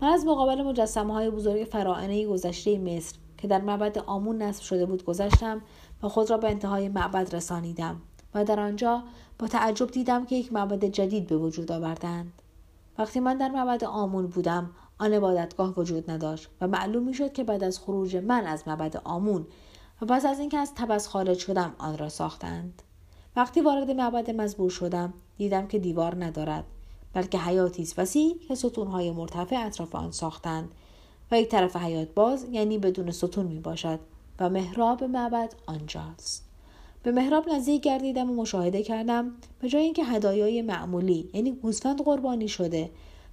[0.00, 4.86] من از مقابل مجسمه های بزرگ فراعنه گذشته مصر که در معبد آمون نصب شده
[4.86, 5.62] بود گذشتم
[6.02, 8.00] و خود را به انتهای معبد رسانیدم
[8.34, 9.02] و در آنجا
[9.38, 12.42] با تعجب دیدم که یک معبد جدید به وجود آوردند.
[12.98, 17.44] وقتی من در معبد آمون بودم آن عبادتگاه وجود نداشت و معلوم می شد که
[17.44, 19.46] بعد از خروج من از معبد آمون
[20.02, 22.82] و پس از اینکه از تبس خارج شدم آن را ساختند.
[23.36, 26.64] وقتی وارد معبد مزبور شدم دیدم که دیوار ندارد
[27.12, 27.98] بلکه حیاتی است.
[27.98, 30.70] وسیع که ستونهای مرتفع اطراف آن ساختند
[31.30, 34.00] و یک طرف حیات باز یعنی بدون ستون می باشد
[34.40, 36.45] و محراب معبد آنجاست.
[37.06, 42.48] به محراب نزدیک گردیدم و مشاهده کردم به جای اینکه هدایای معمولی یعنی گوسفند قربانی
[42.48, 42.90] شده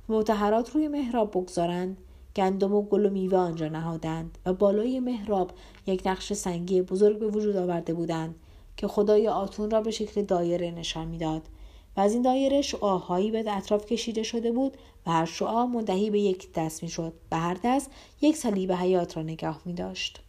[0.09, 1.97] متحرات روی محراب بگذارند
[2.35, 5.51] گندم و گل و میوه آنجا نهادند و بالای محراب
[5.87, 8.35] یک نقش سنگی بزرگ به وجود آورده بودند
[8.77, 11.41] که خدای آتون را به شکل دایره نشان می‌داد
[11.97, 16.19] و از این دایره شعاهایی به اطراف کشیده شده بود و هر شعا منتهی به
[16.19, 20.19] یک دست می‌شد و هر دست یک صلیب حیات را نگاه می داشت.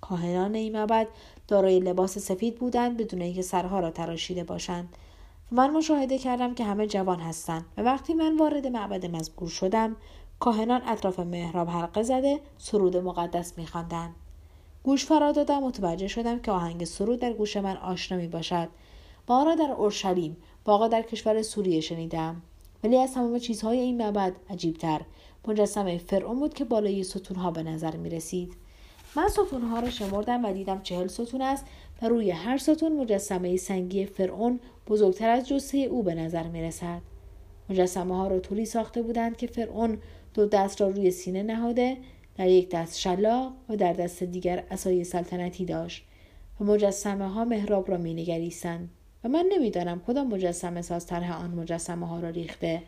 [0.00, 1.08] کاهنان این معبد
[1.48, 4.88] دارای لباس سفید بودند بدون اینکه سرها را تراشیده باشند.
[5.50, 9.96] من مشاهده کردم که همه جوان هستند و وقتی من وارد معبد مزبور شدم
[10.40, 14.14] کاهنان اطراف محراب حلقه زده سرود مقدس میخواندند.
[14.82, 18.68] گوش فرا دادم متوجه شدم که آهنگ سرود در گوش من آشنا می باشد
[19.26, 22.42] با آن را در اورشلیم باقا در کشور سوریه شنیدم.
[22.84, 25.00] ولی از تمام چیزهای این معبد عجیبتر.
[25.48, 28.56] مجسمه فرعون بود که بالای ستونها به نظر می رسید.
[29.16, 31.64] من ستونها را شمردم و دیدم چهل ستون است
[32.02, 37.00] و روی هر ستون مجسمه سنگی فرعون بزرگتر از جسه او به نظر می رسد.
[37.70, 39.98] مجسمه ها را طوری ساخته بودند که فرعون
[40.34, 41.96] دو دست را روی سینه نهاده
[42.36, 46.04] در یک دست شلاق و در دست دیگر اسای سلطنتی داشت
[46.60, 48.88] و مجسمه ها محراب را می نگریستند
[49.24, 52.82] و من نمی‌دانم کدام مجسمه ساز طرح آن مجسمه ها را ریخته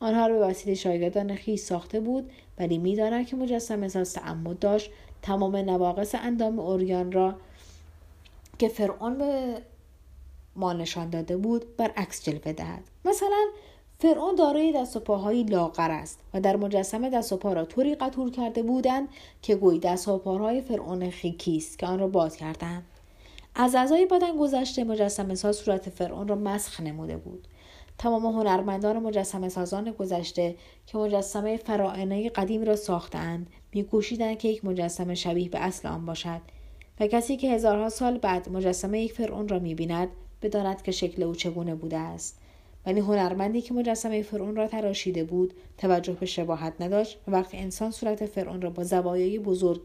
[0.00, 4.90] آنها را به وسیله شاگردان خیش ساخته بود ولی می‌دانم که مجسمه ساز تعمد داشت
[5.22, 7.34] تمام نواقص اندام اوریان را
[8.58, 9.62] که فرعون به
[10.56, 12.82] ما نشان داده بود برعکس جلوه دهد.
[13.04, 13.46] مثلا
[13.98, 17.94] فرعون دارای دست و پاهایی لاغر است و در مجسمه دست و پا را طوری
[17.94, 19.08] قطور کرده بودند
[19.42, 22.86] که گویی دست و پاهای فرعون خیکی است که آن را باد کردند.
[23.54, 27.48] از اعضای بدن گذشته مجسمه ساز صورت فرعون را مسخ نموده بود.
[28.02, 30.54] تمام هنرمندان مجسمه سازان گذشته
[30.86, 36.40] که مجسمه فرائنه قدیم را ساختند میکوشیدند که یک مجسمه شبیه به اصل آن باشد
[37.00, 40.08] و کسی که هزارها سال بعد مجسمه یک فرعون را می‌بیند
[40.42, 42.38] بداند که شکل او چگونه بوده است.
[42.86, 47.90] ولی هنرمندی که مجسمه فرعون را تراشیده بود توجه به شباهت نداشت و وقتی انسان
[47.90, 49.80] صورت فرعون را با زوایای بزرگ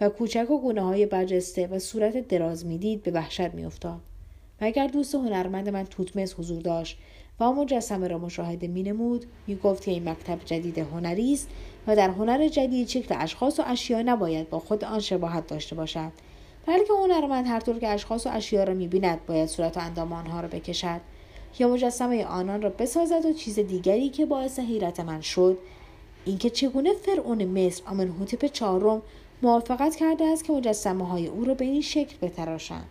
[0.00, 4.00] و کوچک و گونه های برجسته و صورت دراز می‌دید به وحشت میافتاد.
[4.60, 6.98] و اگر دوست هنرمند من توتمس حضور داشت
[7.40, 9.26] و مجسمه را مشاهده مینمود.
[9.46, 11.48] می‌گفت که این مکتب جدید هنری است
[11.86, 16.12] و در هنر جدید شکل اشخاص و اشیا نباید با خود آن شباهت داشته باشد.
[16.66, 20.40] بلکه هنرمند هر طور که اشخاص و اشیا را می‌بیند باید صورت و اندام آنها
[20.40, 21.00] را بکشد
[21.58, 25.58] یا مجسمه آنان را بسازد و چیز دیگری که باعث حیرت من شد.
[26.24, 29.02] اینکه چگونه فرعون مصر آمنهوتپ چهارم
[29.42, 32.86] موافقت کرده است که مجسمه های او را به این شکل بتراشند.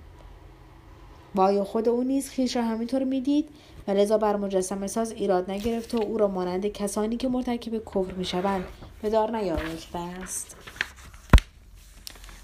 [1.36, 3.50] و آیا خود او نیز خیش را همینطور می‌دید
[3.88, 8.12] و لذا بر مجسمه ساز ایراد نگرفت و او را مانند کسانی که مرتکب کفر
[8.12, 8.66] می‌شوند
[9.02, 10.56] به دار نیاورده است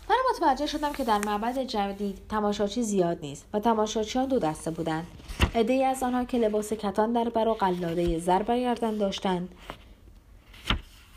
[0.10, 5.08] من متوجه شدم که در معبد جدید تماشاچی زیاد نیست و تماشاچیان دو دسته بودند.
[5.56, 9.50] عدهای از آنها که لباس کتان در بر و قلاده زر برگردن داشتند.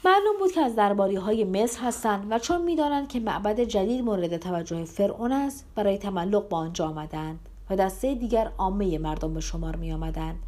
[0.05, 4.37] معلوم بود که از درباری های مصر هستند و چون می‌دانند که معبد جدید مورد
[4.37, 7.39] توجه فرعون است برای تملق با آنجا آمدند.
[7.71, 10.39] و دسته دیگر عامه مردم به شمار می آمدند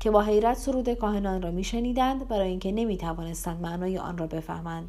[0.00, 4.88] که با حیرت سرود کاهنان را میشنیدند برای اینکه نمی توانستند معنای آن را بفهمند.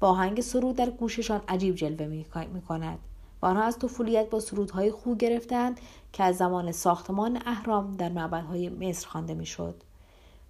[0.00, 2.06] با آهنگ سرود در گوششان عجیب جلوه
[2.52, 2.98] می کند
[3.42, 5.80] و آنها از طفولیت با سرودهای خوب گرفتند
[6.12, 9.74] که از زمان ساختمان اهرام در معبدهای مصر خوانده می‌شد.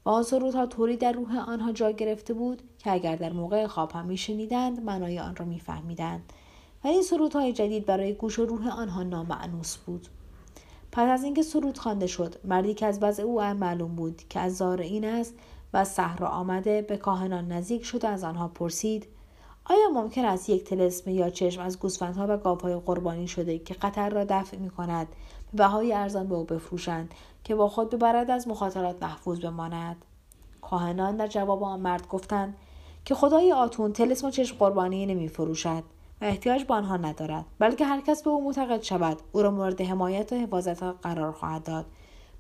[0.05, 3.93] و آن سرودها طوری در روح آنها جا گرفته بود که اگر در موقع خواب
[3.93, 6.33] هم میشنیدند معنای آن را میفهمیدند.
[6.85, 10.09] این سرودهای جدید برای گوش و روح آنها نامعنوس بود.
[10.99, 14.63] پس از اینکه سرود خوانده شد مردی که از وضع او معلوم بود که از
[14.63, 15.35] این است
[15.73, 19.07] و صحرا آمده به کاهنان نزدیک شد و از آنها پرسید
[19.65, 24.11] آیا ممکن است یک تلسم یا چشم از گوسفندها و گاوهای قربانی شده که قطر
[24.11, 25.07] را دفع می کند
[25.53, 29.97] به بهای ارزان به او بفروشند که با خود ببرد از مخاطرات محفوظ بماند؟
[30.63, 32.57] کاهنان در جواب آن مرد گفتند
[33.05, 35.83] که خدای آتون تلسم و چشم قربانی نمی فروشد
[36.21, 39.19] و احتیاج به آنها ندارد بلکه هر کس به او معتقد شود.
[39.33, 41.87] او را مورد حمایت و حفاظت قرار خواهد داد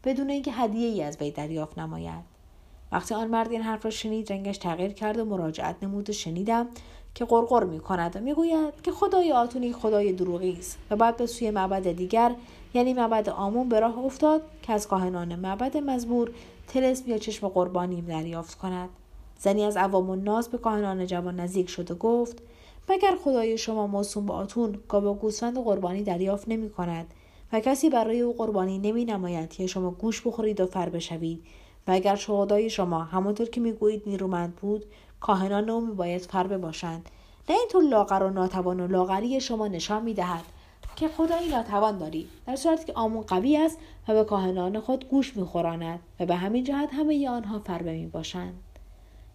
[0.04, 2.38] بدون اینکه هدیه ای از وی دریافت نماید.
[2.92, 6.68] وقتی آن مرد این حرف را شنید رنگش تغییر کرد و مراجعت نمود و شنیدم
[7.14, 11.26] که قرقر می کند و می‌گوید که خدای آتونی خدای دروغی است و بعد به
[11.26, 12.34] سوی معبد دیگر
[12.74, 16.30] یعنی معبد آمون به راه افتاد که از کاهنان معبد مزبور
[16.68, 18.88] تلسم یا چشم قربانی دریافت کند.
[19.38, 22.42] زنی از عوام الناس به کاهنان جوان نزدیک شد و گفت
[22.88, 27.14] مگر خدای شما موسوم به آتون گاو و گوسفند قربانی دریافت نمی کند
[27.52, 31.44] و کسی برای او قربانی نمی نماید که شما گوش بخورید و فر بشوید.
[31.88, 34.84] و اگر شهدای شما همانطور که می‌گویید نیرومند بود
[35.20, 37.08] کاهنان او میباید فر باشند
[37.48, 40.44] نه اینطور لاغر و ناتوان و لاغری شما نشان می‌دهد
[40.96, 45.36] که خدایی ناتوان داری در صورتی که آمون قوی است و به کاهنان خود گوش
[45.36, 48.54] میخوراند و به همین جهت همه آنها فربه می باشند.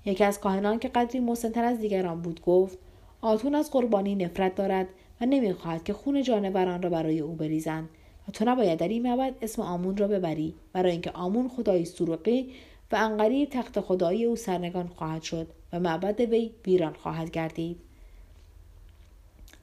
[0.06, 2.78] یکی از کاهنان که قدری مسنتر از دیگران بود گفت
[3.24, 4.88] آتون از قربانی نفرت دارد
[5.22, 7.90] و نمی‌خواهد که خون جانوران را برای او بریزند.
[8.28, 12.54] و تو نباید در این معبد اسم آمون را ببری برای اینکه آمون خدای سروقی
[12.92, 17.78] و انقریب تخت خدایی او سرنگان خواهد شد و معبد وی ویران خواهد گردید.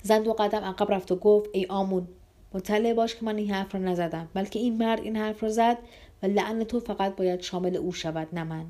[0.03, 2.09] زن دو قدم عقب رفت و گفت ای آمون
[2.55, 5.79] مطلع باش که من این حرف را نزدم بلکه این مرد این حرف را زد
[6.23, 8.67] و لعن تو فقط باید شامل او شود نه من.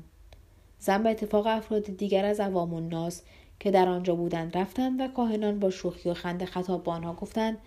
[0.79, 3.21] زن به اتفاق افراد دیگر از عوام الناس
[3.61, 7.57] که در آنجا بودند رفتند و کاهنان با شوخی و خنده خطاب به آنها گفتند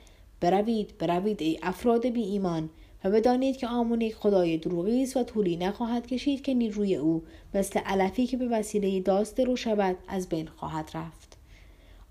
[0.41, 2.71] بروید بروید ای افراد بی ایمان
[3.05, 7.23] و بدانید که آمون یک خدای دروغی است و طولی نخواهد کشید که نیروی او
[7.55, 11.37] مثل علفی که به وسیله داست رو شود از بین خواهد رفت.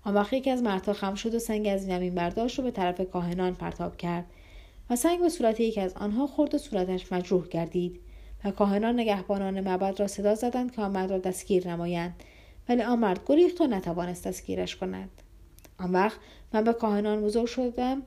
[0.04, 3.00] آن وقت یکی از مردها خم شد و سنگ از زمین برداشت و به طرف
[3.10, 4.24] کاهنان پرتاب کرد
[4.90, 8.00] و سنگ به صورت یکی از آنها خورد و صورتش مجروح گردید
[8.44, 12.14] و کاهنان نگهبانان معبد را صدا زدند که آن را دستگیر نمایند.
[12.68, 15.10] ولی آن مرد گریخت و نتوانست دستگیرش کند.
[15.78, 16.18] آن وقت
[16.52, 18.02] من به کاهنان بزرگ شدم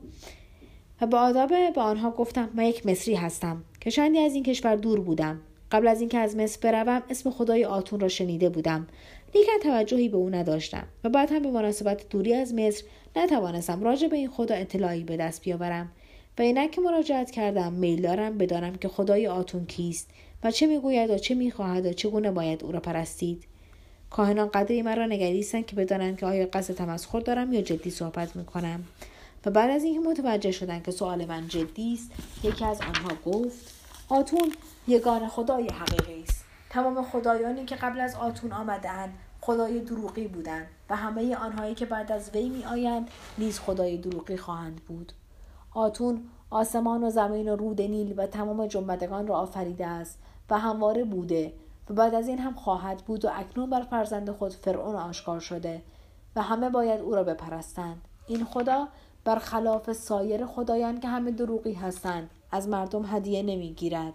[1.02, 4.76] و به آداب به آنها گفتم من یک مصری هستم که چندی از این کشور
[4.76, 5.40] دور بودم.
[5.72, 8.88] قبل از اینکه از مصر بروم اسم خدای آتون را شنیده بودم.
[9.36, 12.84] لیکن توجهی به او نداشتم و بعد هم به مناسبت دوری از مصر
[13.16, 15.92] نتوانستم راجع به این خدا اطلاعی به دست بیاورم
[16.38, 20.10] و اینک که مراجعت کردم میل دارم بدانم که خدای آتون کیست
[20.44, 23.44] و چه می‌گوید و چه می‌خواهد و چگونه باید او را پرستید.
[24.10, 28.84] کاهنان قدری مرا نگریستند که بدانند که آیا قصد تمسخر دارم یا جدی صحبت می‌کنم.
[29.46, 32.12] و بعد از اینکه متوجه شدند که سوال من جدی است
[32.44, 33.74] یکی از آنها گفت
[34.10, 34.52] آتون
[34.88, 36.46] یگان خدای حقیقی است.
[36.70, 42.12] تمام خدایانی که قبل از آتون آمدهاند خدای دروغی بودند و همه آنهایی که بعد
[42.12, 45.12] از وی می آیند نیز خدای دروغی خواهند بود.
[45.74, 51.04] آتون آسمان و زمین و رود نیل و تمام جنبدگان را آفریده است و همواره
[51.04, 51.54] بوده
[51.90, 55.82] و بعد از این هم خواهد بود و اکنون بر فرزند خود فرعون آشکار شده
[56.36, 58.02] و همه باید او را بپرستند.
[58.28, 58.88] این خدا
[59.24, 64.14] برخلاف سایر خدایان که همه دروغی هستند از مردم هدیه نمی‌گیرد.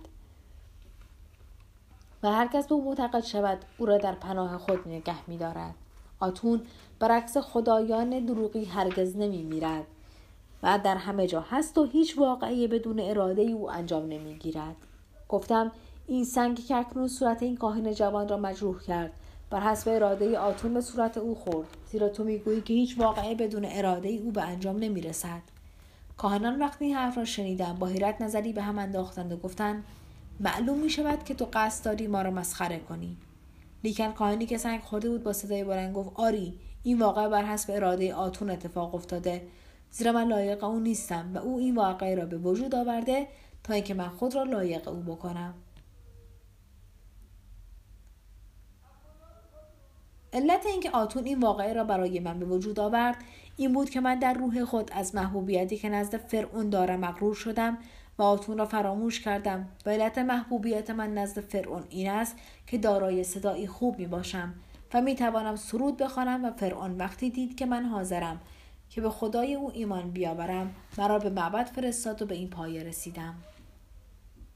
[2.22, 5.74] و هر کس به او معتقد شود او را در پناه خود نگه میدارد.
[6.20, 6.60] آتون
[6.98, 9.86] برعکس خدایان دروغی هرگز نمی میرد
[10.62, 14.76] و در همه جا هست و هیچ واقعی بدون اراده او انجام نمی‌گیرد.
[15.28, 15.72] گفتم
[16.12, 19.12] این سنگ که اکنون صورت این کاهن جوان را مجروح کرد.
[19.50, 23.64] بر حسب اراده آتون به صورت او خورد زیرا تو می‌گویی که هیچ واقعه بدون
[23.68, 25.42] اراده او به انجام نمی‌رسد.
[26.16, 29.84] کاهنان وقتی این حرف را شنیدن با حیرت نظری به هم انداختند و گفتند
[30.40, 33.16] معلوم می شود که تو قصد داری ما را مسخره کنی.
[33.84, 37.70] لیکن کاهنی که سنگ خورده بود با صدای بلند گفت آری این واقع بر حسب
[37.70, 39.42] اراده آتون اتفاق افتاده
[39.90, 43.26] زیرا من لایق او نیستم و او این واقعه را به وجود آورده
[43.64, 45.54] تا اینکه من خود را لایق او بکنم.
[50.32, 53.16] علت اینکه آتون این واقعه را برای من به وجود آورد
[53.56, 57.78] این بود که من در روح خود از محبوبیتی که نزد فرعون دارم مغرور شدم
[58.18, 63.24] و آتون را فراموش کردم و علت محبوبیت من نزد فرعون این است که دارای
[63.24, 64.54] صدایی خوب می باشم
[64.94, 68.40] و می توانم سرود بخوانم و فرعون وقتی دید که من حاضرم
[68.90, 73.34] که به خدای او ایمان بیاورم مرا به معبد فرستاد و به این پایه رسیدم.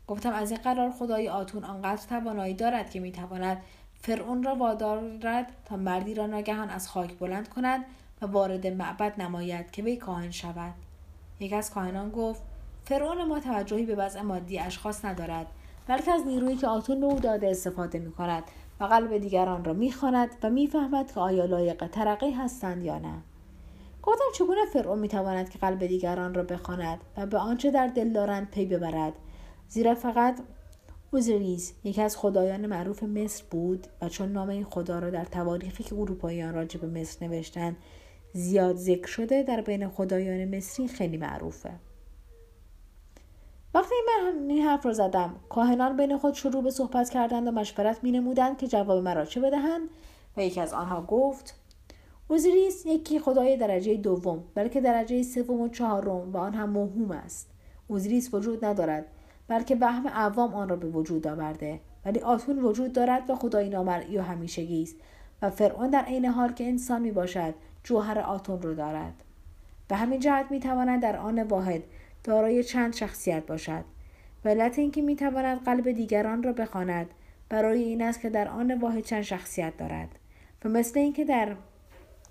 [0.07, 3.63] گفتم از این قرار خدای آتون آنقدر توانایی دارد که می‌تواند
[4.01, 7.85] فرعون را وادارد تا مردی را ناگهان از خاک بلند کند
[8.23, 10.75] و وارد معبد نماید که وی کاهن شود.
[11.41, 12.43] یک از کاهنان گفت
[12.85, 15.47] فرعون ما توجهی به وضع مادی اشخاص ندارد
[15.87, 18.45] بلکه از نیرویی که آتون به او داده استفاده می کند
[18.81, 23.15] و قلب دیگران را می‌خواند و می‌فهمد که آیا لایق ترقی هستند یا نه.
[24.03, 28.51] گفتم چگونه فرعون می‌تواند که قلب دیگران را بخواند و به آنچه در دل دارند
[28.51, 29.13] پی ببرد؟
[29.69, 30.41] زیرا فقط
[31.17, 35.85] اوزریز یکی از خدایان معروف مصر بود و چون نام این خدا را در تواریخی
[35.85, 37.77] که اروپاییان راجع به مصر نوشتن
[38.33, 41.71] زیاد ذکر شده در بین خدایان مصری خیلی معروفه.
[43.75, 48.05] وقتی من این حرف را زدم کاهنان بین خود شروع به صحبت کردند و مشورت
[48.05, 49.89] می نمودند که جواب مرا چه بدهند
[50.37, 51.55] و یکی از آنها گفت
[52.29, 57.51] اوزیریس یکی خدای درجه دوم بلکه درجه سوم و چهارم و آن هم موهوم است.
[57.89, 59.16] اوزیریس وجود ندارد.
[59.49, 61.81] بلکه وهم عوام آن را به وجود آورده.
[62.05, 64.97] ولی آتون وجود دارد و خدای نامرئی و همیشگی است.
[65.43, 67.55] و فرعون در عین حال که انسان می باشد
[67.85, 69.15] جوهر آتون رو دارد.
[69.89, 71.83] به همین جهت می تواند در آن واحد
[72.25, 73.85] دارای چند شخصیت باشد.
[74.45, 77.07] و علت اینکه می تواند قلب دیگران را بخواند
[77.49, 80.09] برای این است که در آن واحد چند شخصیت دارد.
[80.65, 81.57] و مثل اینکه در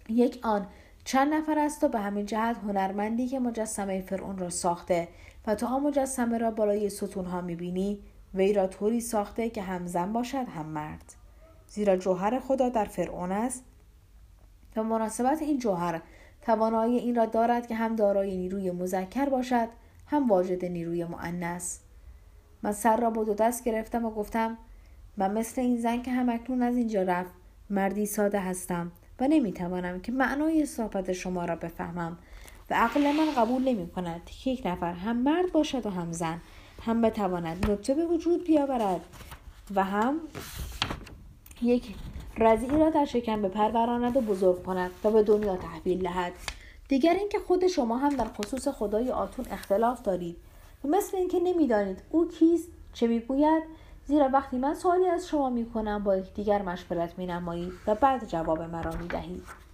[0.10, 0.68] یک آن
[1.06, 5.08] چند نفر است و به همین جهت هنرمندی که مجسمه فرعون را ساخته
[5.48, 8.00] و تو آن مجسمه را بالای ستون ها می‌بینی
[8.34, 11.14] وی را طوری ساخته که هم زن باشد هم مرد.
[11.68, 13.64] زیرا جوهر خدا در فرعون است
[14.76, 16.02] و مناسبت این جوهر
[16.42, 19.68] توانایی این را دارد که هم دارای نیروی مذکر باشد
[20.08, 21.80] هم واجد نیروی معنس
[22.64, 24.58] من سر را با دو دست گرفتم و گفتم
[25.18, 27.32] من مثل این زن که هم اکنون از اینجا رفت
[27.70, 32.18] مردی ساده هستم و نمی‌توانم که معنای صحبت شما را بفهمم.
[32.70, 36.42] و عقل من قبول نمی کند که یک نفر هم مرد باشد و هم زن
[36.82, 39.02] هم بتواند نطفه به وجود بیاورد
[39.76, 40.20] و هم
[41.62, 41.96] یک
[42.38, 46.34] رضیعی را در شکم به پروراند و بزرگ کند و به دنیا تحویل دهد.
[46.88, 50.38] دیگر اینکه خود شما هم در خصوص خدای آتون اختلاف دارید.
[50.84, 53.64] و مثل اینکه نمی‌دانید او کیست چه می‌گوید
[54.06, 58.92] زیرا وقتی من سوالی از شما می‌کنم با یکدیگر مشورت مینمایید و بعد جواب مرا
[58.92, 59.65] می‌دهید.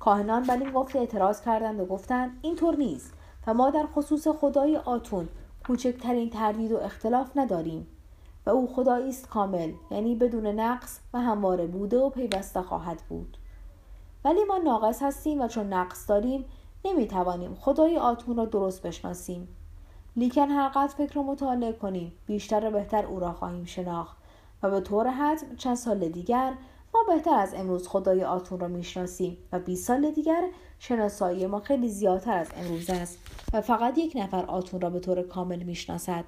[0.00, 3.12] کاهنان بر این گفته اعتراض کردند و گفتند اینطور نیست
[3.46, 5.28] و ما در خصوص خدای آتون
[5.66, 7.86] کوچکترین تردید و اختلاف نداریم
[8.46, 13.36] و او خدایی است کامل یعنی بدون نقص و همواره بوده و پیوسته خواهد بود.
[14.24, 16.44] ولی ما ناقص هستیم و چون نقص داریم
[16.84, 19.48] نمی‌توانیم خدای آتون را درست بشناسیم.
[20.16, 24.16] لیکن هر قدر فکر و مطالعه کنیم بیشتر و بهتر او را خواهیم شناخت
[24.62, 26.52] و به طور حتم چند سال دیگر
[26.94, 30.44] ما بهتر از امروز خدای آتون را می‌شناسیم و 20 سال دیگر
[30.78, 33.18] شناسایی ما خیلی زیادتر از امروز است
[33.52, 36.24] و فقط یک نفر آتون را به طور کامل می‌شناسد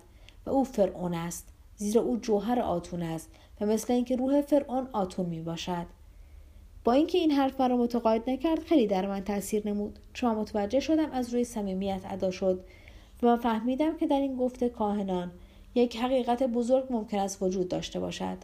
[0.46, 5.26] و او فرعون است زیرا او جوهر آتون است و مثل اینکه روح فرعون آتون
[5.26, 5.86] می باشد
[6.84, 9.98] با اینکه این حرف مرا متقاعد نکرد خیلی در من تاثیر نمود.
[10.12, 12.64] چون متوجه شدم از روی صمیمیت ادا شد
[13.22, 15.32] و من فهمیدم که در این گفته کاهنان
[15.74, 18.38] یک حقیقت بزرگ ممکن است وجود داشته باشد.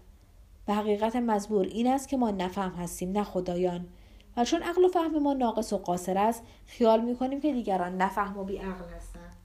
[0.69, 3.89] و حقیقت مزبور این است که ما نفهم هستیم نه خدایان
[4.37, 8.39] و چون عقل و فهم ما ناقص و قاصر است خیال می‌کنیم که دیگران نفهم
[8.39, 9.37] و بیعقل هستند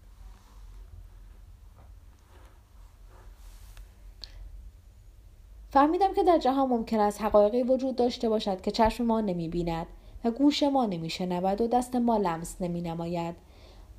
[5.69, 9.87] فهمیدم که در جهان ممکن است حقایقی وجود داشته باشد که چشم ما نمی بیند
[10.23, 13.35] و گوش ما نمی شنود و دست ما لمس نمی نماید.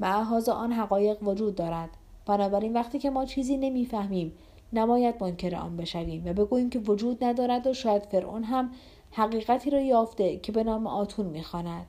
[0.01, 1.91] معهاز آن حقایق وجود دارد.
[2.27, 4.33] بنابراین وقتی که ما چیزی نمی‌فهمیم
[4.79, 8.71] نماید منکر آن بشویم و بگوییم که وجود ندارد و شاید فرعون هم
[9.11, 11.87] حقیقتی را یافته که به نام آتون می‌خواند.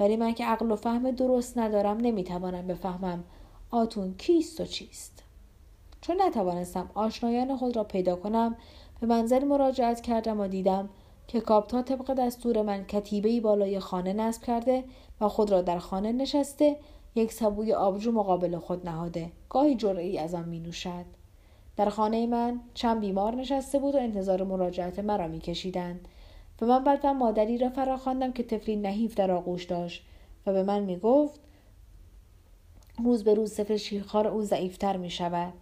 [0.00, 3.24] ولی من که عقل و فهم درست ندارم نمی‌توانم بفهمم
[3.70, 5.24] آتون کیست و چیست.
[6.00, 8.56] چون نتوانستم آشنایان خود را پیدا کنم
[9.00, 10.88] به منظر مراجعت کردم و دیدم
[11.26, 14.84] که کاپتا طبق دستور من کتیبه بالای خانه نصب کرده
[15.20, 16.76] و خود را در خانه نشسته
[17.14, 19.32] یک سبوی آبجو مقابل خود نهاده.
[19.48, 21.21] گاهی جرعی از آن می نوشد
[21.76, 26.08] در خانه من چند بیمار نشسته بود و انتظار مراجعت مرا میکشیدند
[26.60, 30.04] و من بعد مادری را فرا خواندم که طفلی نحیف در آغوش داشت
[30.46, 31.40] و به من می‌گفت
[33.04, 35.52] روز به روز سفر شیرخوار او ضعیفتر می شود.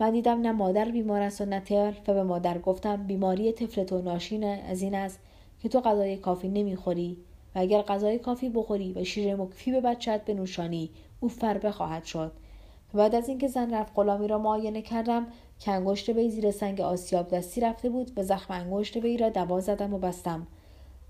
[0.00, 3.84] من دیدم نه مادر بیمار است و نه طفل و به مادر گفتم بیماری طفل
[3.84, 5.18] تو ناشین از این است
[5.60, 7.16] که تو غذای کافی نمی‌خوری
[7.54, 12.32] و اگر غذای کافی بخوری و شیر مکفی به بچت بنوشانی او فربه خواهد شد
[12.94, 15.26] بعد از اینکه زن رفت غلامی را معاینه کردم
[15.60, 19.60] که انگشت وی زیر سنگ آسیاب دستی رفته بود و زخم انگشت وی را دوا
[19.60, 20.46] زدم و بستم.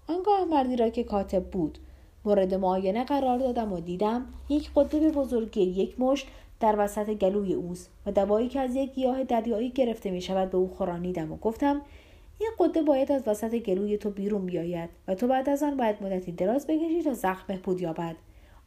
[0.08, 1.78] آنگاه مردی را که کاتب بود
[2.24, 6.26] مورد معاینه قرار دادم و دیدم یک قطب بزرگی یک مشت
[6.60, 10.58] در وسط گلوی اوست و دوایی که از یک گیاه دریایی گرفته می شود به
[10.58, 11.82] او خورانیدم و گفتم
[12.38, 16.02] این قده باید از وسط گلوی تو بیرون بیاید و تو بعد از آن باید
[16.02, 18.16] مدتی دراز بکشی تا زخم بهبود یابد.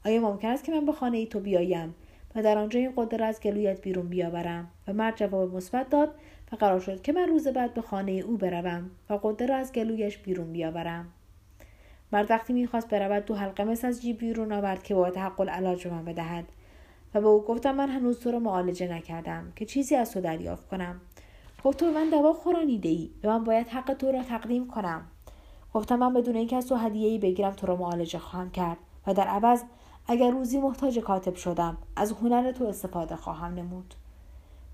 [0.06, 1.96] آیا ممکن است که من به خانه ای تو بیایم؟
[2.36, 6.16] و در آنجا این قده را از گلویت بیرون بیاورم و مرد جواب مثبت داد
[6.52, 9.72] و قرار شد که من روز بعد به خانه او بروم و قده را از
[9.72, 11.14] گلویش بیرون بیاورم.
[12.12, 15.88] مرد وقتی می‌خواست برود دو حلقه مس از جیب بیرون آورد که با حق العلاج
[15.88, 16.46] به من بدهد
[17.14, 20.68] و به او گفتم من هنوز تو را معالجه نکردم که چیزی از تو دریافت
[20.68, 21.02] کنم.
[21.64, 25.06] گفت تو من دوا خورانیده ای و من باید حق تو را تقدیم کنم.
[25.74, 28.78] گفتم من بدون اینکه از تو هدیه ای بگیرم تو را معالجه خواهم کرد
[29.08, 29.64] و در عوض
[30.12, 33.94] اگر روزی محتاج کاتب شدم از هنر تو استفاده خواهم نمود.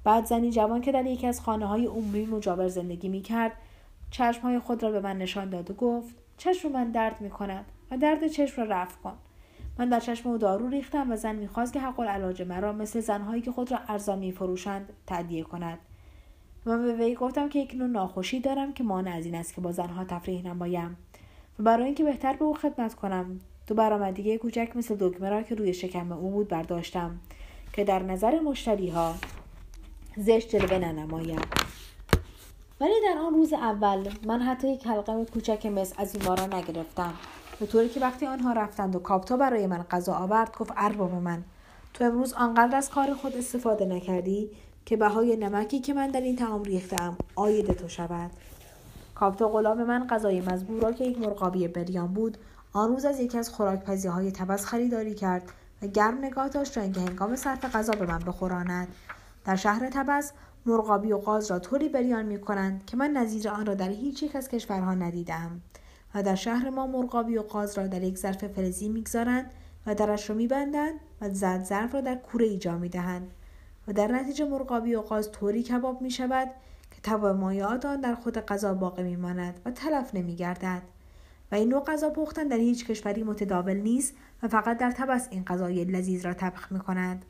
[0.04, 3.52] بعد زنی جوان که در یکی از خانه های عمومی مجاور زندگی می کرد
[4.12, 7.66] چشم های خود را به من نشان داد و گفت چشم من درد می کند
[7.92, 9.14] و درد چشم را رفت کن.
[9.80, 13.42] من در چشم او دارو ریختم و زن می‌خواست که حق العلاج مرا مثل زنهایی
[13.42, 15.80] که خود را ارزان میفروشند تعدیه کند.
[16.66, 19.62] من به وی گفتم که یک نوع ناخوشی دارم که مانع از این است که
[19.62, 20.98] با زنها تفریح نمایم
[21.60, 25.55] و برای اینکه بهتر به او خدمت کنم دو برآمدگی کوچک مثل دکمه را که
[25.55, 27.20] روی شکم او بود برداشتم
[27.74, 29.16] که در نظر مشتری ها
[30.18, 31.45] زشت جلوه ننماید.
[32.82, 37.13] ولی در آن روز اول من حتی یک حلقه کوچک مس از این را نگرفتم.
[37.59, 41.43] به طوری که وقتی آنها رفتند و کاپتا برای من غذا آورد گفت ارباب من
[41.93, 44.49] تو امروز آنقدر از کار خود استفاده نکردی
[44.86, 48.32] که بهای نمکی که من در این تعام ریختم آید تو شود.
[49.16, 52.38] کاپتا غلام من غذای مزبور را که یک مرغابی بریان بود
[52.76, 55.51] آن روز از یکی از خوراکپزی های تبس خریداری کرد
[55.82, 58.88] و گرم نگاه داشت تا اینکه هنگام صرف غذا به من بخوراند
[59.45, 60.32] در شهر تبس
[60.65, 64.23] مرغابی و قاز را طوری بریان می کنند که من نظیر آن را در هیچ
[64.23, 65.61] یک از کشورها ندیدم
[66.15, 69.51] و در شهر ما مرغابی و قاز را در یک ظرف فلزی می‌گذارند
[69.86, 73.32] و درش را میبندند و زد ظرف را در کوره ای جا می‌دهند
[73.88, 76.47] و در نتیجه مرغابی و قاز طوری کباب می شود
[76.91, 80.95] که تب مایات آن در خود غذا باقی میماند و تلف نمیگردد.
[81.52, 85.43] و این نوع غذا پختن در هیچ کشوری متداول نیست و فقط در تبس این
[85.43, 87.26] غذای لذیذ را طبخ می کند.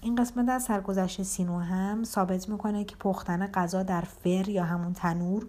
[0.00, 4.92] این قسمت از سرگذشت سینو هم ثابت می‌کنه که پختن غذا در فر یا همون
[4.92, 5.46] تنور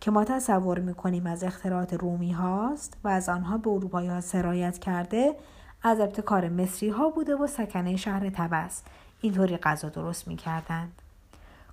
[0.00, 4.78] که ما تصور می‌کنیم از اختراعات رومی هاست و از آنها به اروپایی ها سرایت
[4.78, 5.36] کرده
[5.82, 8.82] از ابتکار مصری ها بوده و سکنه شهر تبس
[9.24, 11.02] اینطوری غذا درست می‌کردند.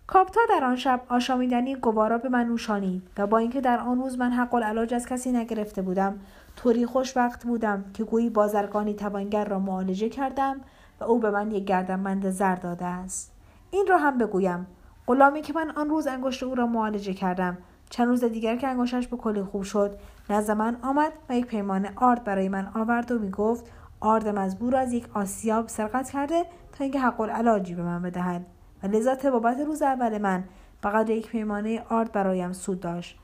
[0.07, 4.17] کاپتا در آن شب آشامیدنی گوارا به من نوشانید و با اینکه در آن روز
[4.17, 6.19] من حق العلاج از کسی نگرفته بودم
[6.55, 10.61] طوری خوشوقت بودم که گویی بازرگانی توانگر را معالجه کردم
[10.99, 13.31] و او به من یک گردنبند زر داده است.
[13.71, 14.67] این را هم بگویم.
[15.07, 17.57] غلامی که من آن روز انگشت او را معالجه کردم
[17.89, 19.97] چند روز دیگر که انگشتش به کلی خوب شد
[20.29, 23.65] نزد من آمد و یک پیمان آرد برای من آورد و می‌گفت
[24.01, 28.45] آرد مزبور از یک آسیاب سرقت کرده تا اینکه حق العلاجی به من بدهد.
[28.83, 30.43] و لذا بابت روز اول من
[30.81, 33.19] فقط یک پیمانه آرد برایم سود داشت.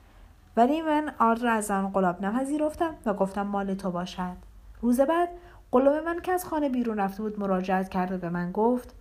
[0.57, 4.36] ولی من آرد را از آن قلاب نپذیرفتم و گفتم مال تو باشد.
[4.82, 5.30] روز بعد
[5.71, 8.95] قلاب من که از خانه بیرون رفته بود مراجعت کرد و به من گفت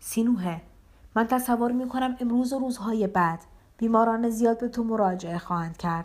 [0.00, 0.60] سینوه
[1.16, 3.38] من تصور می کنم امروز و روزهای بعد
[3.78, 6.04] بیماران زیاد به تو مراجعه خواهند کرد.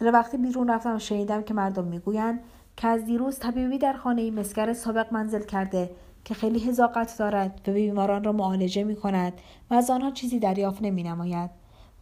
[0.00, 2.40] وقتی بیرون رفتم شنیدم که مردم می‌گویند
[2.76, 5.90] که از دیروز طبیبی در خانه مسگر سابق منزل کرده
[6.24, 9.32] که خیلی هزاقت دارد و بیماران را معالجه می کند
[9.70, 11.50] و از آنها چیزی دریافت نمی نماید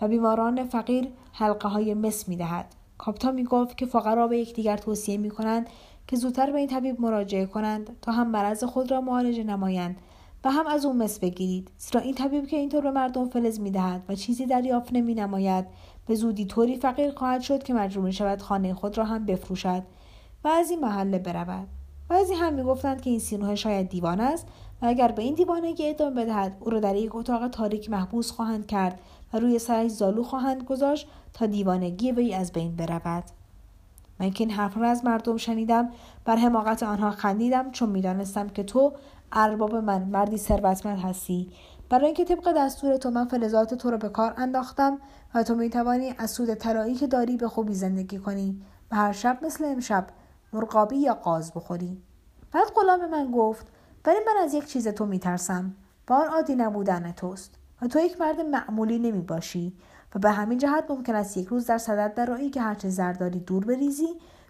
[0.01, 2.75] و بیماران فقیر حلقه های مس می دهد.
[2.99, 5.67] کاپتا می گفت که فقرا به یکدیگر توصیه می کنند
[6.07, 9.97] که زودتر به این طبیب مراجعه کنند تا هم مرض خود را معالجه نمایند
[10.45, 13.71] و هم از او مس بگیرید زیرا این طبیب که اینطور به مردم فلز می
[13.71, 15.67] دهد و چیزی دریافت نمی نماید
[16.07, 19.83] به زودی طوری فقیر خواهد شد که مجبور شود خانه خود را هم بفروشد
[20.45, 21.69] و از این محله برود.
[22.09, 24.47] بعضی هم می‌گفتند که این سینوه شاید دیوان است
[24.83, 28.67] و اگر به این دیوانگی ادامه بدهد او را در یک اتاق تاریک محبوس خواهند
[28.67, 28.99] کرد
[29.33, 33.25] و روی سرش زالو خواهند گذاشت تا دیوانگی وی از بین برود.
[34.21, 35.89] من که این حرف را از مردم شنیدم
[36.25, 38.93] بر حماقت آنها خندیدم چون می‌دانستم که تو
[39.33, 41.51] ارباب من مردی ثروتمند هستی.
[41.89, 44.99] برای اینکه طبق دستور تو من فلزات تو را به کار انداختم
[45.35, 48.63] و تو می‌توانی از سود طلایی که داری به خوبی زندگی کنی.
[48.91, 50.07] و هر شب مثل امشب
[50.53, 52.03] مرغابی یا قاز بخوری؟
[52.53, 53.67] بعد غلام من گفت
[54.05, 55.75] ولی من از یک چیز تو میترسم.
[56.09, 57.55] و آن عادی نبودن توست.
[57.83, 59.77] و تو یک مرد معمولی نمی باشی.
[60.15, 63.65] و به همین جهت ممکن است یک روز در صدد درایی که هرچه زرداری دور
[63.65, 64.09] بریزی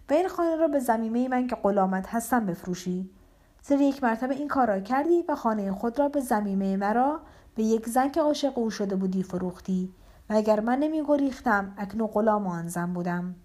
[0.09, 3.09] و این خانه را به زمینه من که غلامت هستم بفروشی.
[3.63, 7.19] زیر یک مرتبه این کار را کردی و خانه خود را به زمینه مرا
[7.55, 9.93] به یک زن که عاشق او شده بودی فروختی.
[10.29, 13.35] و اگر من نمی گریختم اکنون غلام آن زن بودم.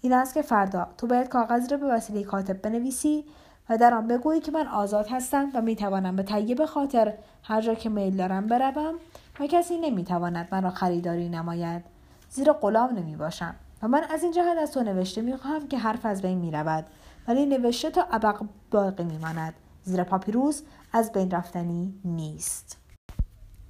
[0.00, 3.24] این است که فردا تو باید کاغذ را به وسیله کاتب بنویسی
[3.68, 7.74] و در آن بگویی که من آزاد هستم و می‌توانم به طیب خاطر هر جا
[7.74, 8.94] که میل دارم بروم
[9.40, 11.84] و کسی نمی‌تواند مرا خریداری نماید.
[12.30, 16.06] زیرا غلام نمی باشم و من از این جهت از تو نوشته می‌خواهم که حرف
[16.06, 16.86] از بین می‌رود
[17.28, 19.54] ولی نوشته تا ابق باقی میماند.
[19.82, 22.76] زیرا پاپیروس از بین رفتنی نیست.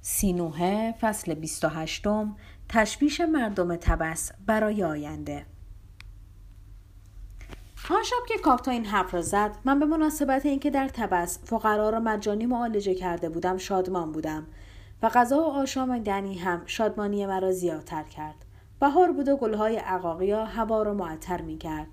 [0.01, 2.03] سینوه فصل 28
[2.69, 5.45] تشویش مردم تبس برای آینده.
[7.93, 11.89] آن شب که کاپتا این حرف را زد من به مناسبت اینکه در تبس فقرا
[11.89, 14.47] را مجانی معالجه کرده بودم شادمان بودم
[15.03, 18.35] و غذا و آشامدنی هم شادمانی مرا زیادتر کرد.
[18.79, 21.87] بهار بود و گلهای عقاقیا هوا را معطر می کرد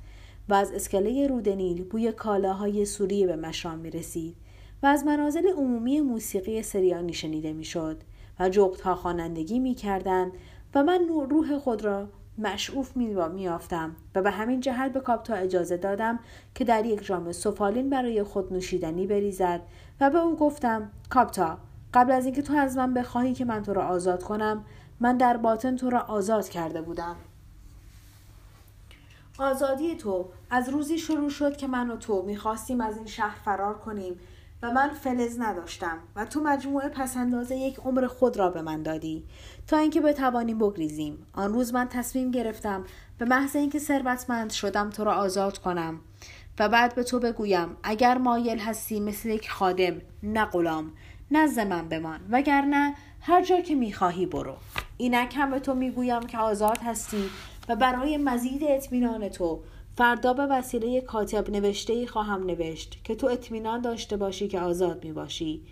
[0.49, 4.37] و از اسکله رودنیل بوی کالاهای سوریه به مشام می رسید
[4.83, 8.01] و از منازل عمومی موسیقی سریانی شنیده می شد
[8.41, 10.33] و جغدها خوانندگی می کردند
[10.75, 12.09] و من روح خود را
[12.39, 16.19] مشعوف میافتم و به همین جهت به کاپتا اجازه دادم
[16.55, 19.61] که در یک جام سفالین برای خود نوشیدنی بریزد
[20.01, 21.59] و به او گفتم کاپتا
[21.95, 24.65] قبل از اینکه تو از من بخواهی که من تو را آزاد کنم
[25.01, 27.17] من در باطن تو را آزاد کرده بودم.
[29.39, 33.79] آزادی تو از روزی شروع شد که من و تو می‌خواستیم از این شهر فرار
[33.79, 34.21] کنیم
[34.63, 39.25] و من فلز نداشتم و تو مجموعه پسندازه یک عمر خود را به من دادی.
[39.67, 41.27] تا اینکه بتوانیم بگریزیم.
[41.33, 42.85] آن روز من تصمیم گرفتم
[43.19, 46.01] به محض اینکه ثروتمند شدم تو را آزاد کنم
[46.59, 50.93] و بعد به تو بگویم اگر مایل هستی مثل یک خادم نه غلام
[51.31, 54.57] نزد من بمان وگرنه هر جا که می‌خواهی برو.
[54.97, 57.31] اینک هم به تو می‌گویم که آزاد هستی
[57.69, 59.61] و برای مزید اطمینان تو
[59.99, 65.05] فردا به وسیله کاتب نوشته ای خواهم نوشت که تو اطمینان داشته باشی که آزاد
[65.05, 65.63] می باشی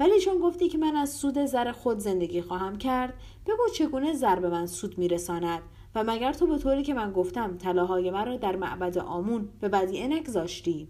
[0.00, 3.14] ولی چون گفتی که من از سود زر خود زندگی خواهم کرد
[3.46, 5.62] بگو چگونه زر به من سود میرساند
[5.94, 10.06] و مگر تو به طوری که من گفتم طلاهای مرا در معبد آمون به بدیعه
[10.06, 10.88] نگذاشتی؟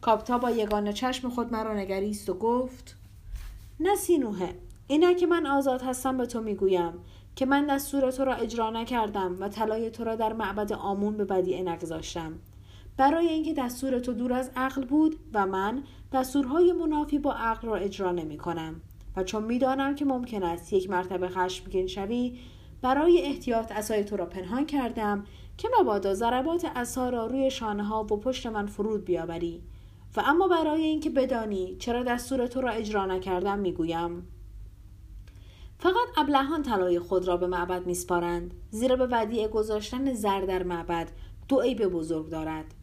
[0.00, 2.96] کاپتا با یگانه چشم خود مرا نگریست و گفت
[3.80, 4.54] نه سینوهه
[4.86, 6.92] اینا که من آزاد هستم به تو می‌گویم.
[7.38, 11.24] که من دستور تو را اجرا نکردم و طلای تو را در معبد آمون به
[11.24, 12.32] بدی نگذاشتم.
[12.96, 15.82] برای اینکه دستور تو دور از عقل بود و من
[16.12, 18.80] دستورهای منافی با عقل را اجرا نمی کنم.
[19.16, 22.38] و چون می‌دانم که ممکن است یک مرتبه خشمگین شوی
[22.82, 25.24] برای احتیاط اسای تو را پنهان کردم
[25.56, 29.62] که مبادا ضربات عصا را روی شانه ها و پشت من فرود بیاوری.
[30.16, 34.26] و اما برای اینکه بدانی چرا دستور تو را اجرا نکردم می‌گویم
[35.80, 41.10] فقط ابلهان طلای خود را به معبد میسپارند زیرا به ودیعه گذاشتن زر در معبد
[41.48, 42.74] دو عیب بزرگ دارد.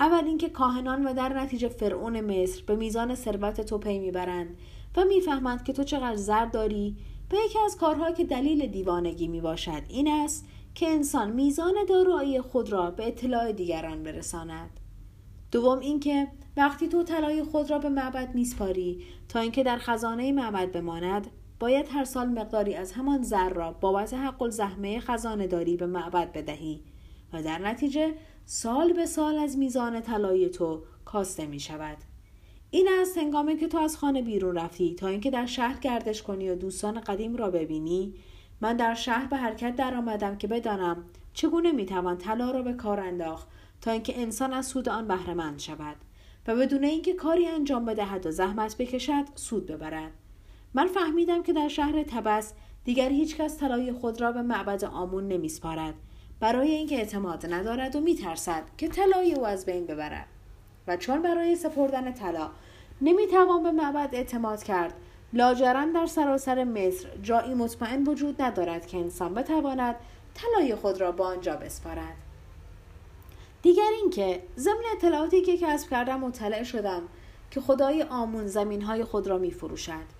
[0.00, 4.58] اول اینکه کاهنان و در نتیجه فرعون مصر به میزان ثروت تو پی می‌برند
[4.96, 6.96] و می‌فهمند که تو چقدر زر داری
[7.32, 12.40] و یکی از کارها که دلیل دیوانگی می باشد این است که انسان میزان دارایی
[12.40, 14.80] خود را به اطلاع دیگران برساند.
[15.52, 20.72] دوم اینکه وقتی تو طلای خود را به معبد میسپاری تا اینکه در خزانه معبد
[20.72, 21.26] بماند
[21.60, 26.32] باید هر سال مقداری از همان زر را بابت حق الزحمه خزانه داری به معبد
[26.32, 26.82] بدهی
[27.32, 28.14] و در نتیجه
[28.46, 31.96] سال به سال از میزان طلای تو کاسته می شود.
[32.70, 36.50] این است هنگامی که تو از خانه بیرون رفتی تا اینکه در شهر گردش کنی
[36.50, 38.14] و دوستان قدیم را ببینی
[38.60, 41.04] من در شهر به حرکت درآمدم که بدانم
[41.34, 43.48] چگونه می‌توان طلا را به کار انداخت
[43.80, 45.96] تا اینکه انسان از سود آن بهرهمند شود
[46.46, 50.12] و بدون اینکه کاری انجام بدهد و زحمت بکشد سود ببرد
[50.76, 52.52] من فهمیدم که در شهر تبس
[52.84, 55.94] دیگر هیچکس طلای خود را به معبد آمون نمیسپارد.
[56.40, 60.26] برای اینکه اعتماد ندارد و میترسد که طلای او از بین ببرد.
[60.86, 62.50] و چون برای سپردن طلا
[63.00, 64.94] نمی‌توان به معبد اعتماد کرد
[65.32, 69.96] لاجرم در سراسر مصر جایی مطمئن وجود ندارد که انسان بتواند
[70.34, 72.16] طلای خود را با آنجا بسپارد.
[73.62, 77.02] دیگر اینکه ضمن اطلاعاتی که کسب کردم مطلع شدم
[77.50, 80.15] که خدای آمون زمین های خود را می فروشد.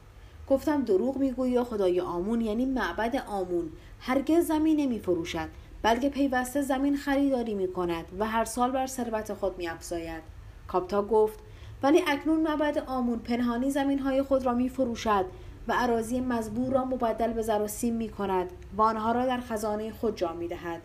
[0.49, 3.73] گفتم دروغ می‌گویی خدای آمون یعنی معبد آمون.
[4.01, 5.49] هرگز زمین نمی فروشد
[5.83, 10.23] بلکه پیوسته زمین خریداری می کند و هر سال بر ثروت خود می افزاید.
[10.69, 11.39] کاپتا گفت
[11.83, 15.25] ولی اکنون معبد آمون پنهانی زمین های خود را می فروشد
[15.69, 19.41] و عراضی مزبور را مبدل به زر و سیم می کند و آنها را در
[19.41, 20.81] خزانه خود جا می دهد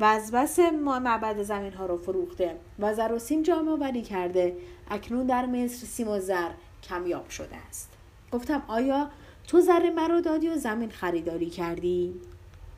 [0.00, 4.56] و از بس ما معبد زمین ها را فروخته و زر و سیم جامع کرده
[4.90, 6.50] اکنون در مصر سیم و زر
[6.82, 7.95] کمیاب شده است.
[8.32, 9.10] گفتم آیا
[9.48, 12.14] تو زر مرا دادی و زمین خریداری کردی؟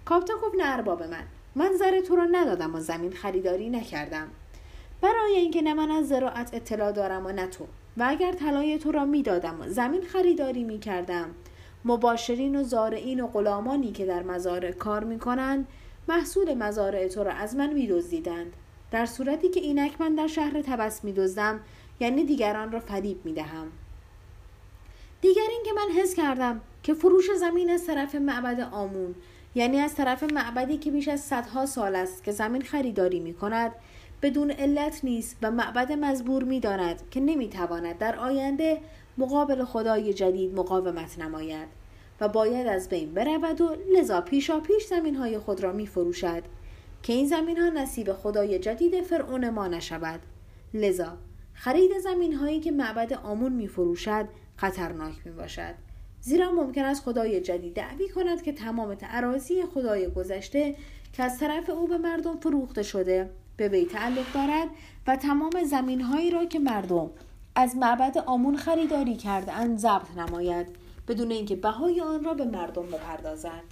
[0.04, 1.24] کاپتا گفت نه ارباب من.
[1.54, 4.28] من زر تو را ندادم و زمین خریداری نکردم.
[5.00, 7.66] برای اینکه نه من از زراعت اطلاع دارم و نه تو.
[7.96, 11.30] و اگر طلای تو را می‌دادم و زمین خریداری می‌کردم.
[11.84, 15.66] مباشرین و زارعین و غلامانی که در مزارع کار می‌کنند
[16.08, 18.52] محصول مزارع تو را از من میدزدیدند.
[18.90, 21.60] در صورتی که اینک من در شهر تبس میدزدم
[22.00, 23.66] یعنی دیگران را فریب می‌دهم.
[25.20, 29.14] دیگر اینکه من حس کردم که فروش زمین از طرف معبد آمون
[29.54, 33.72] یعنی از طرف معبدی که بیش از صدها سال است که زمین خریداری می کند
[34.22, 38.80] بدون علت نیست و معبد مزبور می داند که نمی تواند در آینده
[39.18, 41.68] مقابل خدای جدید مقاومت نماید
[42.20, 46.42] و باید از بین برود و لذا پیشا پیش زمین های خود را می فروشد
[47.02, 50.20] که این زمین ها نصیب خدای جدید فرعون ما نشود.
[50.74, 51.16] لذا
[51.54, 54.28] خرید زمین هایی که معبد آمون می فروشد
[54.58, 55.74] خطرناک می باشد
[56.20, 60.74] زیرا ممکن است خدای جدید دعوی کند که تمام تعراضی خدای گذشته
[61.12, 64.68] که از طرف او به مردم فروخته شده به وی تعلق دارد
[65.06, 67.10] و تمام زمین هایی را که مردم
[67.54, 70.66] از معبد آمون خریداری کرده ضبط نماید
[71.08, 73.62] بدون اینکه بهای آن را به مردم بپردازد.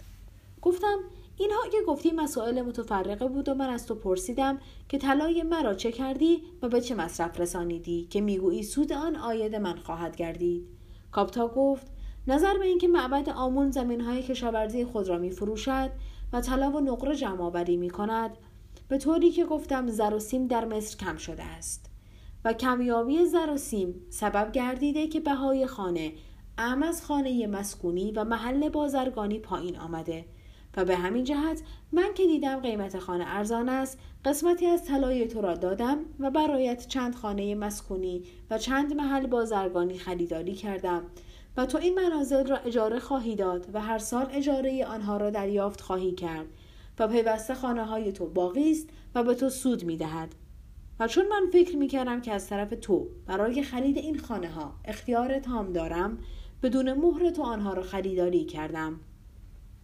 [0.62, 0.99] گفتم
[1.39, 4.59] اینها که گفتی مسائل متفرقه بود و من از تو پرسیدم
[4.89, 9.55] که طلای مرا چه کردی و به چه مصرف رسانیدی که می‌گویی سود آن آید
[9.55, 10.76] من خواهد گردید.
[11.16, 11.86] کاپتا گفت
[12.26, 15.90] نظر به اینکه معبد آمون زمین های کشاورزی خود را می فروشد
[16.32, 18.30] و طلا و نقره جمع آوری می کند
[18.88, 21.90] به طوری که گفتم زر و سیم در مصر کم شده است
[22.44, 26.12] و کمیابی زر و سیم سبب گردیده که بهای خانه
[26.58, 30.24] ام از خانه مسکونی و محل بازرگانی پایین آمده.
[30.77, 31.62] و به همین جهت
[31.93, 36.87] من که دیدم قیمت خانه ارزان است قسمتی از طلای تو را دادم و برایت
[36.87, 41.03] چند خانه مسکونی و چند محل بازرگانی خریداری کردم
[41.57, 45.81] و تو این منازل را اجاره خواهی داد و هر سال اجاره آنها را دریافت
[45.81, 46.47] خواهی کرد
[46.99, 50.35] و پیوسته خانه های تو باقی است و به تو سود می دهد.
[51.01, 54.74] و چون من فکر می کردم که از طرف تو برای خرید این خانه ها
[54.85, 56.18] اختیار تام دارم
[56.62, 59.01] بدون مهر تو آنها را خریداری کردم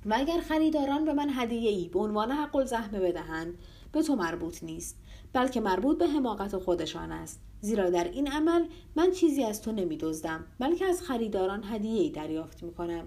[0.07, 3.59] و اگر خریداران به من هدیه ای به عنوان حق الزحمه بدهند؟
[3.93, 4.97] به تو مربوط نیست.
[5.33, 7.41] بلکه مربوط به حماقت خودشان است.
[7.61, 8.65] زیرا در این عمل
[8.97, 13.05] من چیزی از تو نمیدزدم بلکه از خریداران هدیه ای دریافت می کنم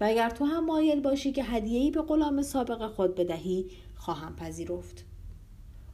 [0.00, 4.36] و اگر تو هم مایل باشی که هدیه ای به غلام سابق خود بدهی خواهم
[4.36, 5.04] پذیرفت.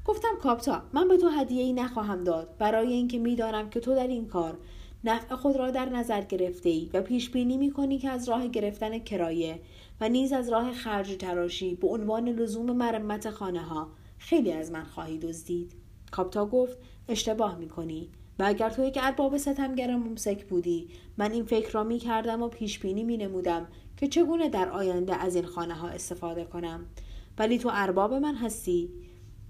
[0.05, 2.57] گفتم کاپتا من به تو هدیه ای نخواهم داد.
[2.59, 4.59] برای اینکه می‌دانم که تو در این کار
[5.05, 8.49] نفع خود را در نظر گرفته ای و پیش بینی می کنی که از راه
[8.49, 9.61] گرفتن کرایه
[10.01, 13.89] و نیز از راه خرج تراشی به عنوان لزوم مرمت خانه ها
[14.19, 15.73] خیلی از من خواهی دزدید.
[16.11, 16.79] کاپتا گفت
[17.09, 21.85] اشتباه می کنی و اگر تو یک ارباب ستمگر ممسک بودی من این فکر را
[21.85, 23.29] می کردم و پیش بینی می
[23.97, 26.87] که چگونه در آینده از این خانه ها استفاده کنم.
[27.39, 28.91] ولی تو ارباب من هستی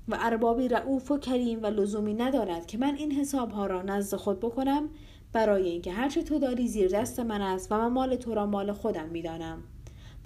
[0.09, 4.17] و اربابی رعوف و کریم و لزومی ندارد که من این حساب ها را نزد
[4.17, 4.89] خود بکنم
[5.33, 8.73] برای اینکه هرچه تو داری زیر دست من است و من مال تو را مال
[8.73, 9.63] خودم می‌دانم.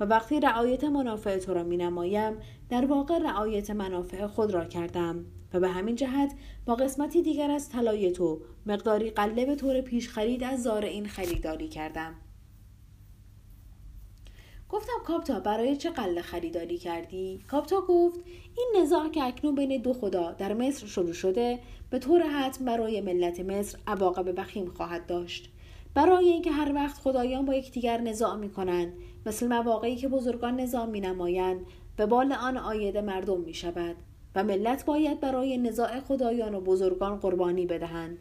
[0.01, 2.37] و وقتی رعایت منافع تو را می نمایم
[2.69, 5.25] در واقع رعایت منافع خود را کردم
[5.55, 6.35] و به همین جهت
[6.67, 11.69] با قسمتی دیگر از طلای تو مقداری قله به طور پیش خرید از این خریداری
[11.69, 12.15] کردم
[14.69, 18.21] گفتم کاپتا برای چه قله خریداری کردی؟ کاپتا گفت
[18.59, 21.59] این نزاع که اکنون بین دو خدا در مصر شروع شده
[21.91, 25.51] به طور حتم برای ملت مصر عواقب بخیم خواهد داشت
[25.95, 28.93] برای اینکه هر وقت خدایان با یکدیگر نزاع می کنند
[29.27, 31.67] مثل مواقعی که بزرگان نظام می نمایند
[31.97, 33.97] به بال آن آید مردم می شود
[34.35, 38.19] و ملت باید برای نزاع خدایان و بزرگان قربانی بدهند.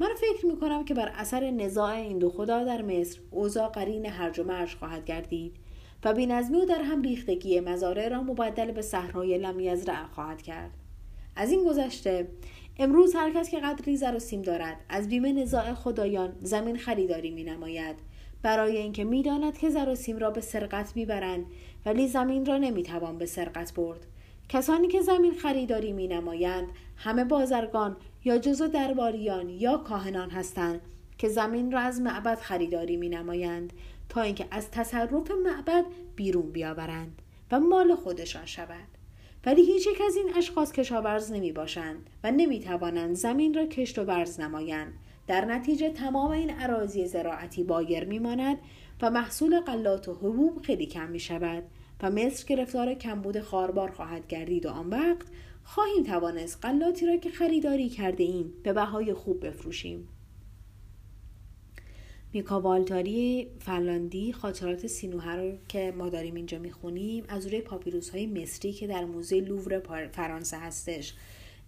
[0.00, 4.06] من فکر می کنم که بر اثر نزاع این دو خدا در مصر اوضاع قرین
[4.06, 5.56] هرج و مرج خواهد گردید
[6.04, 10.70] و بینظمی و در هم ریختگی مزارع را مبدل به صحرای لمیزرع خواهد کرد.
[11.36, 12.28] از این گذشته
[12.78, 17.30] امروز هر کس که قدری زر و سیم دارد از بیمه نزاع خدایان زمین خریداری
[17.30, 17.96] می نماید
[18.42, 21.46] برای اینکه می‌داند که زر و سیم را به سرقت می‌برند
[21.86, 24.06] ولی زمین را نمی‌توان به سرقت برد.
[24.48, 30.80] کسانی که زمین خریداری می نمایند همه بازرگان یا جزو درباریان یا کاهنان هستند
[31.18, 33.72] که زمین را از معبد خریداری می نمایند
[34.08, 35.84] تا اینکه از تصرف معبد
[36.16, 38.88] بیرون بیاورند و مال خودشان شود.
[39.46, 43.98] ولی هیچ یک از این اشخاص کشاورز نمی باشند و نمی توانند زمین را کشت
[43.98, 44.92] و ورز نمایند.
[45.30, 48.58] در نتیجه تمام این عراضی زراعتی بایر می ماند
[49.02, 51.62] و محصول قلات و حبوب خیلی کم می شود
[52.02, 55.26] و مصر گرفتار کمبود خاربار خواهد گردید و آن وقت
[55.64, 60.08] خواهیم توانست قلاتی را که خریداری کرده ایم به بهای خوب بفروشیم.
[62.32, 68.72] میکاوالتاری فلاندی خاطرات سینوهر رو که ما داریم اینجا می‌خونیم از روی پاپیروس های مصری
[68.72, 71.14] که در موزه لوور فرانسه هستش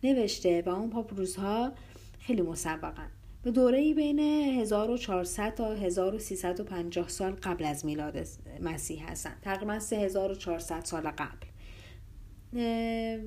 [0.02, 1.72] نوشته و اون پاپیروس ها
[2.18, 3.10] خیلی مسبقن.
[3.42, 8.26] به دوره بین 1400 تا 1350 سال قبل از میلاد
[8.60, 11.46] مسیح هستند تقریبا 3400 سال قبل.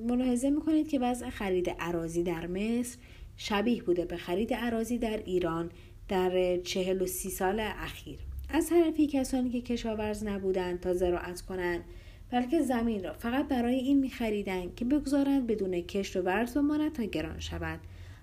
[0.06, 2.98] ملاحظه می‌کنید که وضع خرید عراضی در مصر
[3.36, 5.70] شبیه بوده به خرید عراضی در ایران
[6.08, 8.18] در چهل و سی سال اخیر.
[8.48, 11.84] از طرفی کسانی که کشاورز نبودند تا زراعت کنند
[12.30, 17.02] بلکه زمین را فقط برای این میخریدند که بگذارند بدون کشت و ورز بماند تا
[17.02, 17.80] گران شود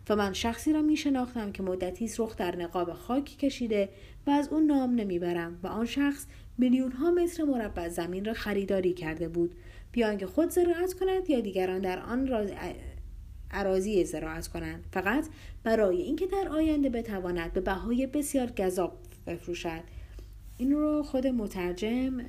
[0.10, 3.89] و من شخصی را می شناختم که مدتی رخ در نقاب خاک کشیده
[4.28, 6.26] و از اون نام نمی‌برم و آن شخص
[6.58, 9.56] میلیون ها متر مربع زمین را خریداری کرده بود.
[9.91, 12.47] بیان که خود زراعت کند یا دیگران در آن را
[13.51, 14.84] عراضی زراعت کنند.
[14.91, 15.26] فقط
[15.64, 18.97] برای اینکه در آینده بتواند به بهای بسیار گذاب
[19.28, 19.84] بفروشد.
[20.58, 22.20] این رو خود مترجم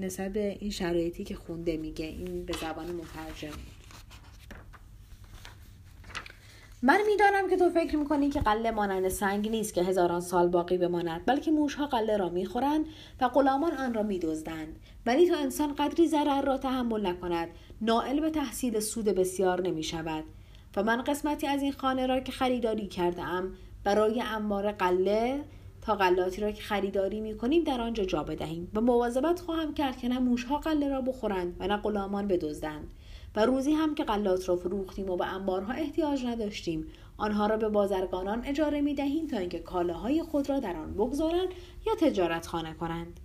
[0.00, 3.58] نسبت به این شرایطی که خونده میگه این به زبان مترجم.
[6.86, 10.78] من می‌دانم که تو فکر می‌کنی که قله مانند سنگ نیست که هزاران سال باقی
[10.78, 12.86] بماند بلکه موشها قله را می‌خورند
[13.20, 14.76] و غلامان آن را میدزدند.
[15.06, 17.48] ولی تا انسان قدری ضرر را تحمل نکند
[17.80, 20.24] نائل به تحصیل سود بسیار نمی‌شود.
[20.76, 23.52] و من قسمتی از این خانه را که خریداری کرده ام
[23.84, 25.40] برای امار قله
[25.82, 29.96] تا قلاتی را که خریداری می کنیم در آنجا جا بدهیم و مواظبت خواهم کرد
[29.96, 32.90] که نه موشها قله را بخورند و نه غلامان بدزدند.
[33.36, 36.86] و روزی هم که قلات را فروختیم و به انبارها احتیاج نداشتیم.
[37.16, 41.48] آنها را به بازرگانان اجاره می دهیم تا اینکه کالاهای خود را در آن بگذارند
[41.86, 43.20] یا تجارت خانه کنند.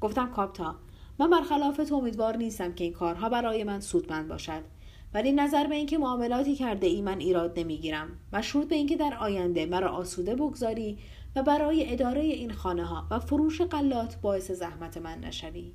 [0.00, 0.76] گفتم کاپتا
[1.18, 4.62] من برخلاف تو امیدوار نیستم که این کارها برای من سودمند باشد.
[5.14, 8.08] ولی نظر به اینکه معاملاتی کرده ای من ایراد نمی‌گیرم.
[8.32, 10.98] مشروط به اینکه در آینده مرا آسوده بگذاری
[11.36, 15.74] و برای اداره این خانه ها و فروش قلات باعث زحمت من نشوی.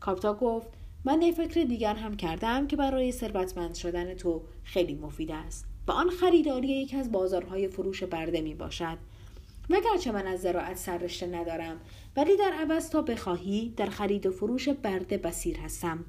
[0.00, 0.68] کاپتا گفت
[1.06, 5.92] من یه فکر دیگر هم کردم که برای ثروتمند شدن تو خیلی مفید است و
[5.92, 8.98] آن خریداری یکی از بازارهای فروش برده می باشد.
[9.70, 11.76] وگرچه من از زراعت سررشته ندارم
[12.16, 16.04] ولی در عوض تا بخواهی در خرید و فروش برده بسیر هستم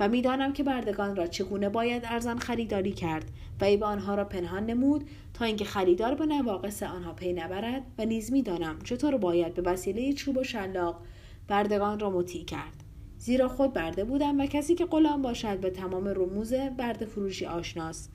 [0.00, 3.24] و می‌دانم که بردگان را چگونه باید ارزان خریداری کرد
[3.60, 7.82] و ای به آنها را پنهان نمود تا اینکه خریدار به نواقص آنها پی نبرد
[7.98, 11.00] و نیز می‌دانم چطور باید به وسیله چوب و شلاق
[11.48, 12.77] بردگان را مطیع کرد.
[13.18, 18.12] زیرا خود برده بودم و کسی که غلام باشد به تمام رموز برده فروشی آشناست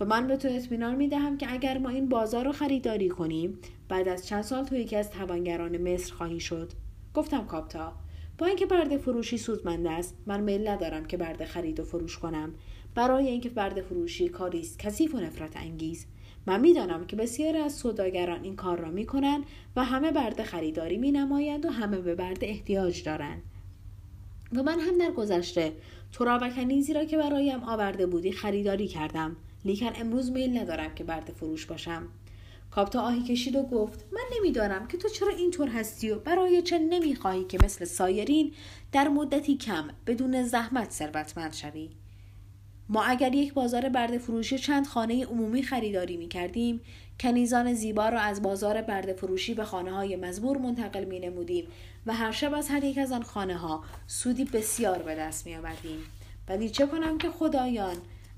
[0.00, 3.58] و من به تو اطمینان می دهم که اگر ما این بازار را خریداری کنیم
[3.88, 6.72] بعد از چند سال تو یکی از توانگران مصر خواهی شد.
[7.14, 7.92] گفتم کاپتا
[8.38, 12.54] با اینکه برده فروشی سودمند است من میل ندارم که برده خرید و فروش کنم.
[12.94, 16.06] برای اینکه برده فروشی کاری است کثیف و نفرت انگیز.
[16.46, 19.44] من می‌دانم که بسیاری از سوداگران این کار را می‌کنند
[19.76, 23.42] و همه برده خریداری می نمایند و همه به برده احتیاج دارند.
[24.56, 25.72] و من هم در گذشته
[26.12, 29.36] تو را و کنیزی را که برایم آورده بودی خریداری کردم.
[29.64, 32.08] لیکن امروز میل ندارم که برده فروش باشم.
[32.70, 36.78] کاپتا آهی کشید و گفت من نمی‌دانم که تو چرا اینطور هستی و برای چه
[36.78, 38.52] نمی‌خواهی که مثل سایرین
[38.92, 41.90] در مدتی کم بدون زحمت ثروتمند شوی؟
[42.88, 46.80] ما اگر یک بازار برده فروشی چند خانه عمومی خریداری می کردیم
[47.20, 51.66] کنیزان زیبا را از بازار برده فروشی به خانه های مزبور منتقل می نمودیم
[52.06, 55.56] و هر شب از هر یک از آن خانه ها سودی بسیار به دست می
[55.56, 55.98] آوردیم
[56.48, 57.96] ولی چه کنم که خدایان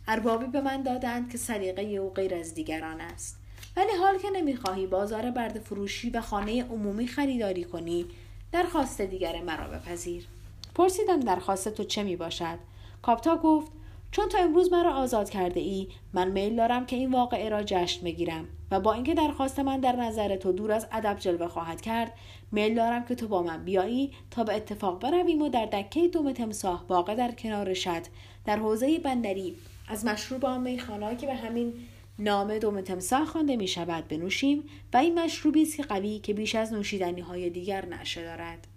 [0.08, 3.38] اربابی به من دادند که سلیقه او غیر از دیگران است.
[3.76, 8.06] ولی حال که نمی‌خواهی بازار برد فروشی و خانه عمومی خریداری کنی
[8.52, 10.26] درخواست دیگر مرا بپذیر.
[10.74, 12.58] پرسیدم درخواست تو چه می باشد
[13.02, 13.72] کاپتا گفت
[14.14, 18.04] چون تا امروز مرا آزاد کرده ای من میل دارم که این واقعه را جشن
[18.04, 22.12] بگیرم و با اینکه درخواست من در نظر تو دور از ادب جلوه خواهد کرد
[22.52, 26.32] میل دارم که تو با من بیایی تا به اتفاق برویم و در دکه دوم
[26.32, 28.02] تمساح واقع در کنار شد
[28.44, 29.54] در حوزه بندری.
[29.88, 31.72] از مشروب آن میخانه که به همین
[32.18, 36.54] نام دوم تمساح خوانده می شود بنوشیم و این مشروبی است که قوی که بیش
[36.54, 38.73] از نوشیدنی های دیگر نشه دارد.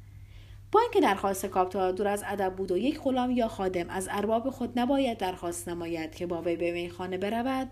[0.71, 4.49] با اینکه درخواست کاپتا دور از ادب بود و یک غلام یا خادم از ارباب
[4.49, 7.67] خود نباید درخواست نماید که با وی به میخانه برود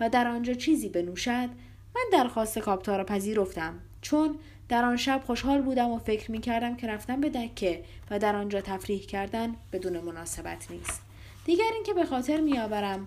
[0.00, 1.48] و در آنجا چیزی بنوشد
[1.94, 3.78] من درخواست کاپتا را پذیرفتم.
[4.00, 4.38] چون
[4.68, 8.36] در آن شب خوشحال بودم و فکر می کردم که رفتن به دکه و در
[8.36, 11.02] آنجا تفریح کردن بدون مناسبت نیست.
[11.44, 13.06] دیگر اینکه به خاطر میآورم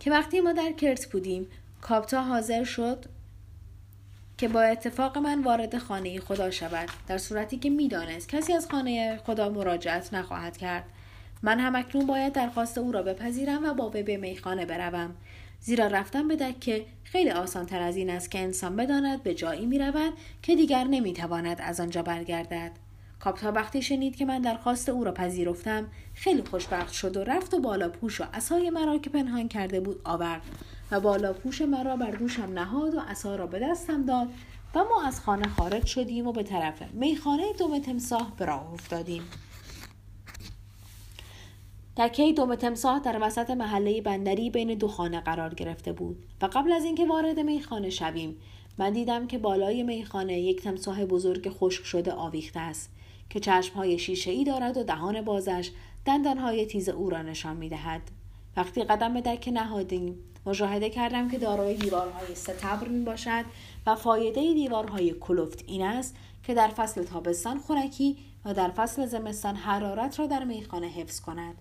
[0.00, 1.46] که وقتی ما در کرت بودیم
[1.80, 3.04] کاپتا حاضر شد
[4.40, 6.88] که با اتفاق من وارد خانه خدا شود.
[7.06, 10.84] در صورتی که می‌دانست کسی از خانه خدا مراجعت نخواهد کرد.
[11.42, 15.14] من هم اکنون باید درخواست او را بپذیرم و با وی به میخانه بروم.
[15.60, 19.66] زیرا رفتن به دکه خیلی آسان تر از این است که انسان بداند به جایی
[19.66, 20.12] می رود
[20.42, 22.72] که دیگر نمی تواند از آنجا برگردد.
[23.20, 27.60] کاپتا وقتی شنید که من درخواست او را پذیرفتم خیلی خوشبخت شد و رفت و
[27.60, 30.42] بالا پوش و عصای مرا که پنهان کرده بود آورد.
[30.90, 34.28] و بالا پوش مرا بر دوشم نهاد و عصا را به دستم داد
[34.74, 39.22] و ما از خانه خارج شدیم و به طرف میخانه دوم تمساح به راه افتادیم
[41.96, 46.72] تکه دوم تمساح در وسط محله بندری بین دو خانه قرار گرفته بود و قبل
[46.72, 48.36] از اینکه وارد میخانه شویم
[48.78, 52.90] من دیدم که بالای میخانه یک تمساح بزرگ خشک شده آویخته است
[53.30, 55.70] که چشمهای شیشه ای دارد و دهان بازش
[56.04, 58.02] دندانهای تیز او را نشان می دهد.
[58.56, 63.44] وقتی قدم به دکه نهادیم مشاهده کردم که دارای دیوارهای ستبر می باشد
[63.86, 69.56] و فایده دیوارهای کلفت این است که در فصل تابستان خونکی و در فصل زمستان
[69.56, 71.54] حرارت را در میخانه حفظ کند.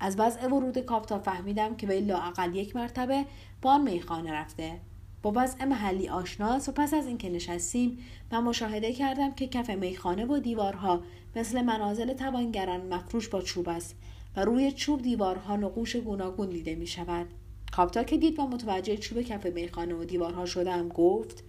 [0.00, 3.24] از وضع ورود کاپتا فهمیدم که وی لااقل یک مرتبه
[3.62, 4.80] با آن میخانه رفته
[5.22, 7.98] با وضع محلی آشناس و پس از اینکه نشستیم
[8.32, 11.00] من مشاهده کردم که کف میخانه و دیوارها
[11.36, 13.96] مثل منازل توانگران مفروش با چوب است
[14.36, 17.26] و روی چوب دیوارها نقوش گوناگون دیده می شود.
[17.72, 21.44] کاپتا که دید و متوجه چوب کف میخانه و دیوارها شدم گفت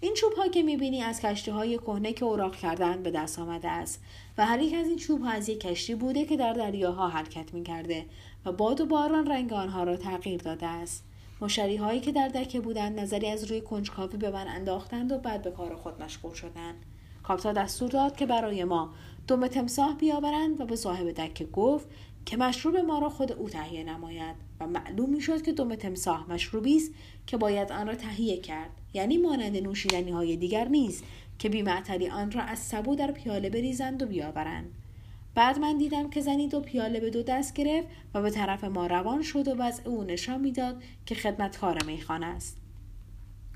[0.00, 3.68] این چوب ها که می‌بینی از کشتی های کهنه که اوراق کردن به دست آمده
[3.68, 4.02] است
[4.38, 7.54] و هر یک از این چوب ها از یک کشتی بوده که در دریاها حرکت
[7.54, 8.06] می کرده
[8.44, 11.04] و باد و باران رنگ آنها را تغییر داده است.
[11.40, 15.42] مشتری هایی که در دکه بودند نظری از روی کنجکاوی به من انداختند و بعد
[15.42, 16.84] به کار خود مشغول شدند.
[17.22, 18.90] کاپتا دستور داد که برای ما
[19.28, 21.88] دم تمساح بیاورند و به صاحب دکه گفت
[22.26, 26.76] که مشروب ما را خود او تهیه نماید و معلوم می‌شد که دم تمساح مشروبی
[26.76, 26.90] است
[27.26, 28.70] که باید آن را تهیه کرد.
[28.94, 31.04] یعنی مانند نوشیدنی های دیگر نیست
[31.38, 34.70] که بیمعتلی آن را از سبو در پیاله بریزند و بیاورند.
[35.34, 38.86] بعد من دیدم که زنی دو پیاله به دو دست گرفت و به طرف ما
[38.86, 42.56] روان شد و وضع او نشان می‌داد که خدمتکار میخانه است.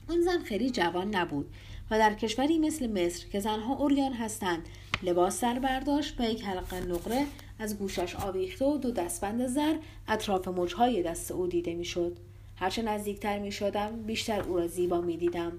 [0.09, 1.47] آن زن خیلی جوان نبود
[1.91, 4.69] و در کشوری مثل مصر که زنها اوریان هستند
[5.03, 7.27] لباس سر برداشت و یک حلقه نقره
[7.59, 9.75] از گوشش آویخته و دو دستبند زر
[10.09, 12.17] اطراف موجهای دست او دیده می‌شد.
[12.57, 15.53] هرچه نزدیکتر می شدم بیشتر او را زیبا می دیدم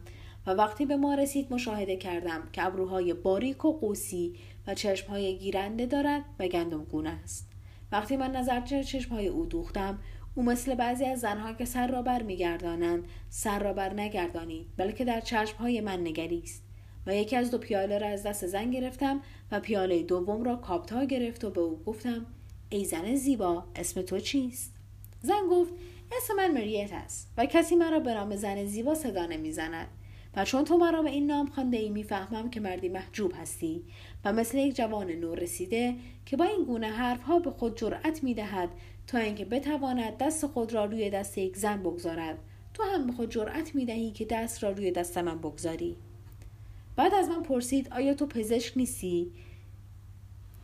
[0.48, 4.36] و وقتی به ما رسید مشاهده کردم که ابروهای باریک و قوسی
[4.68, 7.48] و چشمهای گیرنده دارد و گندم گونه است.
[7.92, 10.00] وقتی من نظر چشمهای او دوختم
[10.36, 15.06] او مثل بعضی از زنها که سر را بر میگردانند سر را بر نگردانید بلکه
[15.06, 16.64] در چشمهای من نگریست
[17.08, 19.22] و یکی از دو پیاله را از دست زن گرفتم
[19.52, 22.26] و پیاله دوم را کاپتا گرفت و به او گفتم
[22.70, 24.76] ای زن زیبا اسم تو چیست؟
[25.22, 25.74] زن گفت
[26.18, 29.88] اسم من مریت است و کسی مرا به نام زن زیبا صدا نمی‌زند
[30.36, 33.84] و چون تو مرا به این نام خوانده ای می‌فهمم که مردی محجوب هستی
[34.26, 38.70] و مثل یک جوان نور رسیده که با این گونه حرفها به خود جرأت می‌دهد
[39.08, 42.38] تا اینکه بتواند دست خود را روی دست یک زن بگذارد.
[42.74, 45.98] تو هم به خود جرأت می‌دهی که دست را روی دست من بگذاری.
[46.96, 49.32] بعد از من پرسید آیا تو پزشک نیستی؟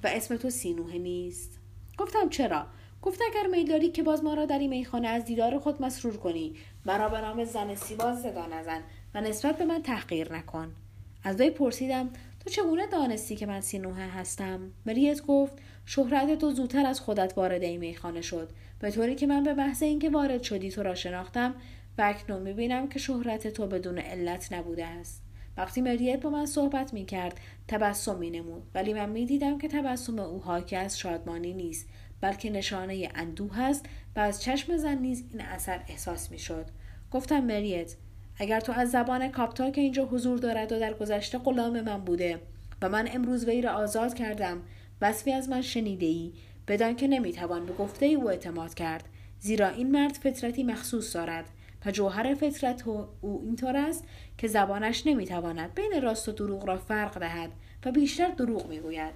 [0.04, 1.60] و اسم تو سینوه نیست.
[1.98, 2.66] گفتم چرا؟
[3.02, 6.18] گفت اگر میل داری که باز ما را در این میخانه از دیدار خود مسرور
[6.18, 6.56] کنی.
[6.86, 8.82] مرا به نام زن سیباز صدا نزن
[9.14, 10.76] و نسبت به من تحقیر نکن.
[11.24, 12.10] از وی پرسیدم
[12.40, 15.54] تو چگونه دانستی که من سینوه هستم؟ مریت گفت
[15.86, 18.50] شهرت تو زودتر از خودت وارد این میخانه شد.
[18.80, 21.56] به طوری که من به محض اینکه وارد شدی تو را شناختم
[21.98, 25.24] و اکنون می‌بینم که شهرت تو بدون علت نبوده است.
[25.58, 29.68] وقتی مریت با من صحبت می کرد تبسم می نمود ولی من می دیدم که
[29.68, 31.88] تبسم او حاکی از شادمانی نیست
[32.22, 33.86] بلکه نشانه اندوه است
[34.16, 36.66] و از چشم زن نیز این اثر احساس می شد
[37.12, 37.96] گفتم مریت
[38.38, 42.40] اگر تو از زبان کاپتا که اینجا حضور دارد و در گذشته غلام من بوده
[42.82, 44.62] و من امروز وی را آزاد کردم
[45.02, 46.34] وصفی از من شنیده ای
[46.68, 51.46] بدان که نمی‌توان به گفته او اعتماد کرد زیرا این مرد فطرتی مخصوص دارد.
[51.86, 54.04] و جوهر فطرت او اینطور است
[54.38, 57.52] که زبانش نمی‌تواند بین راست و دروغ را فرق دهد
[57.86, 59.14] و بیشتر دروغ می‌گوید.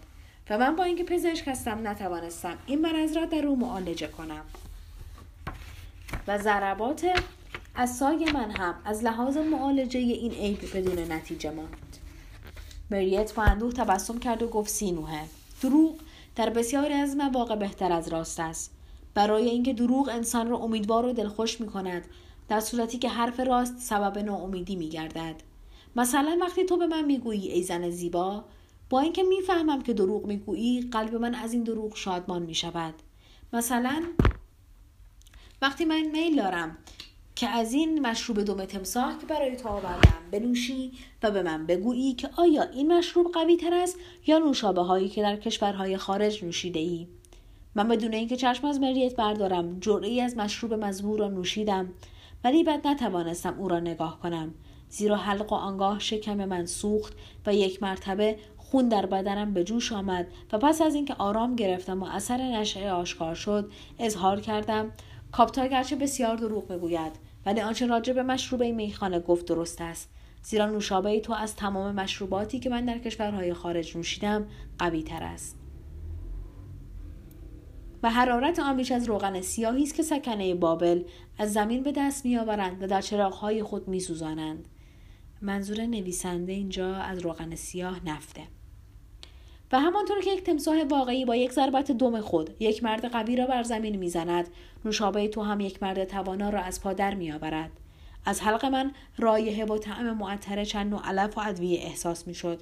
[0.50, 4.46] و من با اینکه پزشک هستم نتوانستم این مرض را در او معالجه کنم.
[6.28, 7.06] و ضربات
[8.00, 11.98] سای من هم از لحاظ معالجه این عیب بدون نتیجه ماند.
[12.92, 15.22] مریت با اندوه تبسم کرد و گفت سینوه
[15.62, 15.96] دروغ
[16.36, 18.72] در بسیاری از مواقع بهتر از راست است.
[19.14, 22.06] برای اینکه دروغ انسان را امیدوار و دلخوش می کند
[22.50, 25.36] در صورتی که حرف راست سبب ناامیدی می گردد.
[25.96, 28.44] مثلا وقتی تو به من می‌گویی ای زن زیبا
[28.90, 32.94] با اینکه می‌فهمم که دروغ می‌گویی قلب من از این دروغ شادمان می شود
[33.54, 34.04] مثلا
[35.62, 36.78] وقی من میل دارم
[37.36, 40.92] که از این مشروب دوم تمساح که برای تو آوردم بنوشی
[41.24, 45.22] و به من بگویی که آیا این مشروب قوی تر است یا نوشابه هایی که
[45.22, 47.08] در کشورهای خارج نوشیده ای
[47.76, 51.90] من بدون اینکه چشم از مریت بردارم جرعی از مشروب مزبور را نوشیدم.
[52.46, 54.54] ولی بعد نتوانستم او را نگاه کنم.
[54.90, 57.14] زیرا حلق و آنگاه شکم من سوخت
[57.46, 62.04] و یک مرتبه خون در بدنم به جوش آمد و پس از اینکه آرام گرفتم
[62.04, 64.92] و اثر نشعه آشکار شد اظهار کردم
[65.32, 67.12] کاپتا گرچه بسیار دروغ می‌گوید
[67.46, 70.10] ولی آنچه راجع به مشروب میخانه گفت درست است.
[70.44, 74.46] زیرا نوشابه تو از تمام مشروباتی که من در کشورهای خارج نوشیدم
[74.80, 75.65] قوی تر است.
[78.06, 81.04] و حرارت آن بیش از روغن سیاهی است که سکنه بابل
[81.38, 84.68] از زمین به دست میآورند و در چراغهای خود میسوزانند.
[85.42, 88.42] منظور نویسنده اینجا از روغن سیاه نفته.
[89.72, 93.46] و همانطور که یک تمساه واقعی با یک ضربت دم خود یک مرد قوی را
[93.46, 94.50] بر زمین می‌زند
[94.86, 97.72] نوشابه تو هم یک مرد توانا را از پا در میآورد.
[98.26, 102.62] از حلق من رایحه و طعم معطر چند نوع علف و ادویه احساس می‌شد.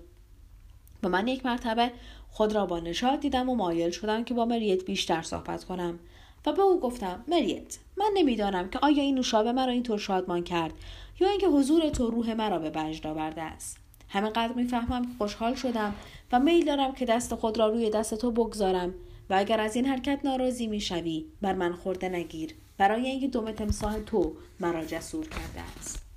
[1.03, 1.91] و من یک مرتبه
[2.33, 5.99] خود را با نشاط دیدم و مایل شدم که با مریت بیشتر صحبت کنم.
[6.45, 10.73] و به او گفتم مریت من نمی‌دانم که آیا این نوشابه مرا اینطور شادمان کرد
[11.19, 13.77] یا اینکه حضور تو روح مرا به وجد آورده است.
[14.09, 15.95] همینقدر می‌فهمم که خوشحال شدم
[16.31, 18.93] و میل دارم که دست خود را روی دست تو بگذارم
[19.29, 22.55] و اگر از این حرکت ناراضی می‌شوی بر من خورده نگیر.
[22.77, 26.12] برای اینکه دم تمساه تو مرا جسور کرده است.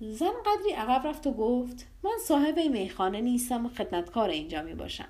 [0.00, 5.08] زن قدری عقب رفت و گفت من صاحب میخانه نیستم و خدمتکار اینجا می باشم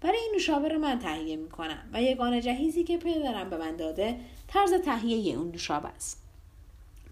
[0.00, 3.76] برای این نوشابه رو من تهیه می کنم و یگانه جهیزی که پدرم به من
[3.76, 4.16] داده
[4.48, 6.22] طرز تهیه اون نوشابه است.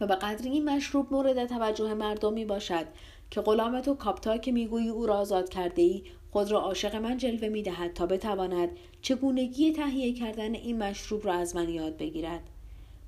[0.00, 2.86] و به قدری این مشروب مورد توجه مردم می باشد
[3.30, 7.16] که غلام تو کاپتا که می‌گویی او را آزاد کرده ای خود را عاشق من
[7.16, 8.68] جلوه می دهد تا بتواند
[9.02, 12.40] چگونگی تهیه کردن این مشروب را از من یاد بگیرد.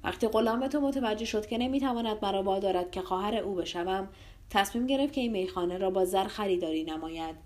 [0.05, 4.09] وقتی غلام تو متوجه شد که نمی‌تواند مرا وادارد که خواهر او بشوم
[4.51, 7.37] تصمیم گرفت که این میخانه را با زر خریداری نماید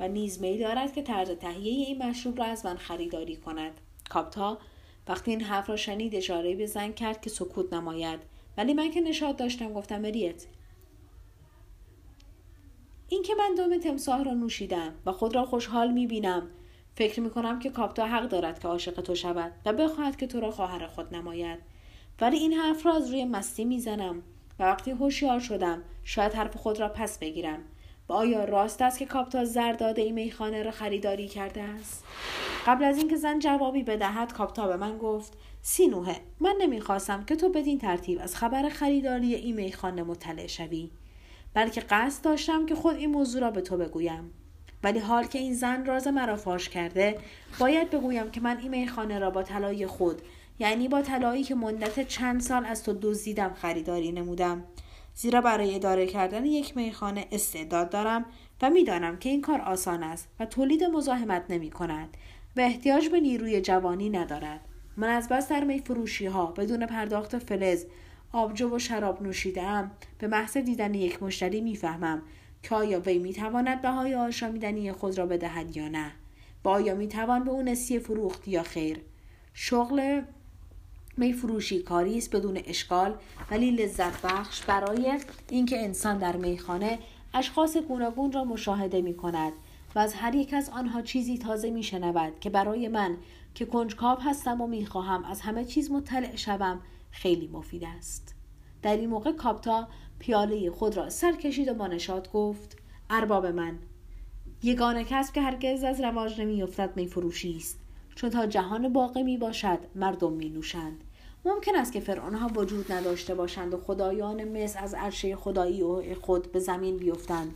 [0.00, 3.80] و نیز می دارد که طرز تهیه این مشروب را از من خریداری کند.
[4.10, 4.58] کاپتا
[5.08, 8.20] وقتی این حرف را شنید اشاره به زن کرد که سکوت نماید.
[8.56, 10.46] ولی من که نشاد داشتم گفتم مریت
[13.08, 16.50] این که من دم تمساه را نوشیدم و خود را خوشحال می بینم
[16.94, 20.40] فکر می کنم که کاپتا حق دارد که عاشق تو شود و بخواهد که تو
[20.40, 21.58] را خواهر خود نماید.
[22.20, 24.22] ولی این حرف را از روی مستی می‌زنم
[24.58, 27.58] و وقتی هوشیار شدم شاید حرف خود را پس بگیرم.
[28.08, 32.04] و آیا راست است که کاپتا زرداده ای میخانه را خریداری کرده است؟
[32.66, 37.48] قبل از اینکه زن جوابی بدهد کاپتا به من گفت سینوه من نمی‌خواستم که تو
[37.48, 40.90] بدین ترتیب از خبر خریداری این میخانه مطلع شوی.
[41.54, 44.30] بلکه قصد داشتم که خود این موضوع را به تو بگویم.
[44.82, 47.18] ولی حال که این زن راز مرا فاش کرده
[47.58, 50.22] باید بگویم که من این میخانه را با طلای خود
[50.60, 54.64] یعنی با طلایی که مدت چند سال از تو دزدیدم خریداری نمودم.
[55.14, 58.24] زیرا برای اداره کردن یک میخانه استعداد دارم
[58.62, 62.16] و می‌دانم که این کار آسان است و تولید مزاحمت نمی کند
[62.56, 64.60] و احتیاج به نیروی جوانی ندارد.
[64.96, 67.84] من از بس در می فروشی ها بدون پرداخت فلز
[68.32, 72.22] آبجو و شراب نوشیدم به محض دیدن یک مشتری می‌فهمم
[72.62, 76.12] که آیا وی می‌تواند بهای آشامیدنی خود را بدهد یا نه.
[76.64, 79.00] و آیا می‌توان به او نسیه فروخت یا خیر.
[79.54, 80.20] شغل
[81.20, 83.14] می فروشی کاری است بدون اشکال.
[83.50, 85.18] ولی لذت بخش برای
[85.48, 86.98] اینکه انسان در میخانه
[87.34, 89.52] اشخاص گوناگون را مشاهده می کند
[89.94, 93.16] و از هر یک از آنها چیزی تازه می شنود که برای من
[93.54, 98.34] که کنجکاو هستم و می خواهم از همه چیز مطلع شوم خیلی مفید است.
[98.82, 101.88] در این موقع کاپتا پیاله خود را سر کشید و با
[102.32, 102.76] گفت
[103.10, 103.78] ارباب من
[104.62, 107.80] یگانه کسب که هرگز از رواج نمیافتد می فروشی است.
[108.14, 111.04] چون تا جهان باقی می باشد مردم می نوشند
[111.44, 116.52] ممکن است که فرعونها وجود نداشته باشند و خدایان مصر از عرشه خدایی و خود
[116.52, 117.54] به زمین بیفتند.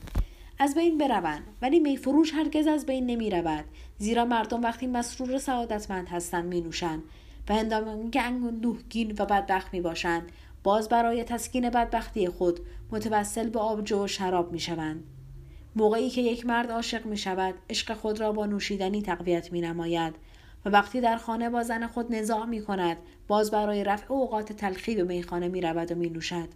[0.59, 3.64] از بین بروند ولی میفروش هرگز از بین نمی رود.
[3.99, 7.03] زیرا مردم وقتی مسرور سعادتمند هستند می نوشند
[7.49, 10.32] و هنگامی که اندوهگین و بدبخت می باشند.
[10.62, 12.61] باز برای تسکین بدبختی خود
[12.91, 15.05] متوسل به آبجو و شراب می شوند.
[15.76, 20.14] موقعی که یک مرد عاشق می شود عشق خود را با نوشیدنی تقویت می نماید.
[20.64, 22.96] و وقتی در خانه با زن خود نزاع می کند
[23.28, 26.48] باز برای رفع اوقات تلخی به میخانه می رود و می نوشد.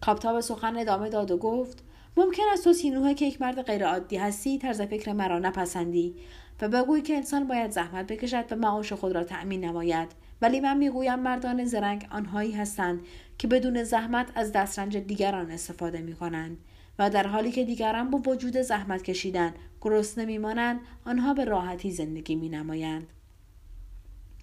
[0.00, 1.84] کاپتا سخن ادامه داد و گفت
[2.16, 6.16] ممکن است تو سینوه که یک مرد غیرعادی هستی طرز فکر مرا نپسندی
[6.62, 10.08] و بگویی که انسان باید زحمت بکشد و معاش خود را تأمین نماید
[10.42, 13.00] ولی من می‌گویم مردان زرنگ آنهایی هستند
[13.38, 16.56] که بدون زحمت از دسترنج دیگران استفاده می کنند
[16.98, 22.34] و در حالی که دیگران با وجود زحمت کشیدن گرسنه میمانند آنها به راحتی زندگی
[22.34, 23.06] می نمایند.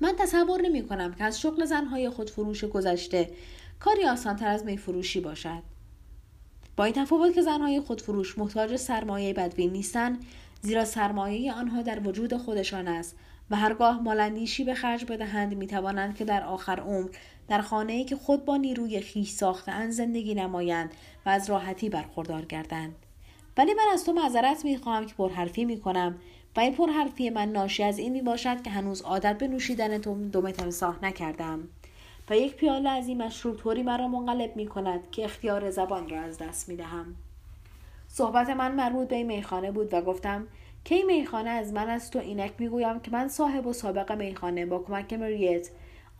[0.01, 3.30] من تصور نمی کنم که از شغل زنهای خودفروش گذشته
[3.80, 5.64] کاری آسانتر از میفروشی باشد.
[6.78, 10.26] با این تفاوت که زنهای خودفروش محتاج سرمایه بدوین نیستند
[10.62, 13.16] زیرا سرمایه آنها در وجود خودشان است
[13.49, 17.10] و هرگاه مالندیشی به خرج بدهند می‌توانند که در آخر عمر
[17.54, 20.91] در خانه ای که خود با نیروی خیش ساختهاند زندگی نمایند
[21.26, 22.95] و از راحتی برخوردار گردند
[23.58, 26.16] ولی من از تو معذرت می‌خواهم که پرحرفی می‌کنم
[26.56, 29.97] و این پرحرفی من ناشی از این می‌باشد که هنوز عادت به نوشیدن
[30.32, 31.68] دم تمساح نکردم
[32.30, 36.22] و یک پیاله از این مشروب طوری مرا منقلب می کند که اختیار زبان را
[36.22, 37.16] از دست می دهم.
[38.08, 40.47] صحبت من مربوط به این میخانه بود و گفتم
[40.86, 44.66] که این میخانه از من است و اینک می‌گویم که من صاحب و سابق میخانه
[44.66, 45.70] با کمک مریت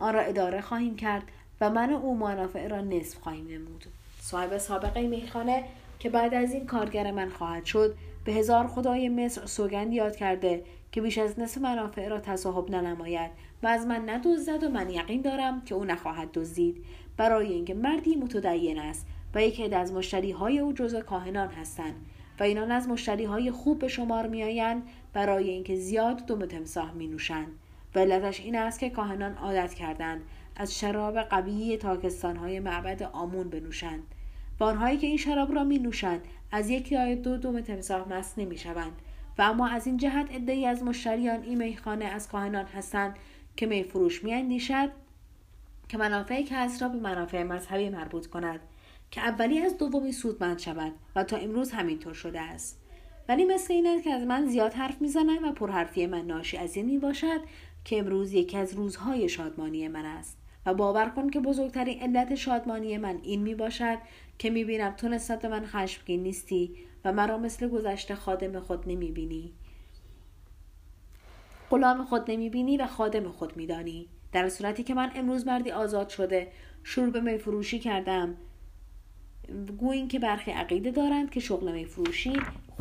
[0.04, 1.22] آن را اداره خواهیم کرد
[1.60, 3.84] و من و او منافع را نصف خواهیم نمود.
[4.20, 5.64] صاحب سابقه میخانه
[5.98, 7.94] که بعد از این کارگر من خواهد شد
[8.24, 13.30] به هزار خدای مصر سوگند یاد کرده که بیش از نصف منافع را تصاحب ننماید
[13.62, 16.84] و از من ندزدد و من یقین دارم که او نخواهد دزدید.
[17.16, 21.94] برای اینکه مردی متدین است و یکی از مشتری های او جزء کاهنان هستند
[22.40, 24.82] و اینان از مشتری های خوب به شمار میآیند
[25.12, 27.58] برای اینکه زیاد دم تمساح می نوشند
[28.00, 30.22] علتش این است که کاهنان عادت کردند
[30.56, 34.02] از شراب قوی تاکستان های معبد آمون بنوشند
[34.60, 36.20] و آنهایی که این شراب را می نوشند
[36.52, 38.92] از یک یا دو دم تمساح مست نمی شوند
[39.38, 43.16] و اما از این جهت ادهی از مشتریان این میخانه از کاهنان هستند
[43.56, 44.90] که میفروش میاندیشد
[45.88, 48.60] که منافع کس را به منافع مذهبی مربوط کند
[49.10, 52.80] که اولی از دومی سودمند شود و تا امروز همینطور شده است.
[53.28, 56.76] ولی مثل این است که از من زیاد حرف می‌زنند و پرحرفی من ناشی از
[56.76, 57.40] این می باشد
[57.84, 60.38] که امروز یکی از روزهای شادمانی من است.
[60.66, 63.98] و باور کن که بزرگترین علت شادمانی من این می باشد
[64.38, 69.10] که می بینم تو نسبت من خشمگین نیستی و مرا مثل گذشته خادم خود نمی
[69.10, 69.52] بینی.
[71.70, 74.08] غلام خود نمی بینی و خادم خود می دانی.
[74.32, 76.52] در صورتی که من امروز مردی آزاد شده
[76.82, 78.36] شروع به میفروشی کردم.
[79.78, 82.32] گویین که برخی عقیده دارند که شغل میفروشی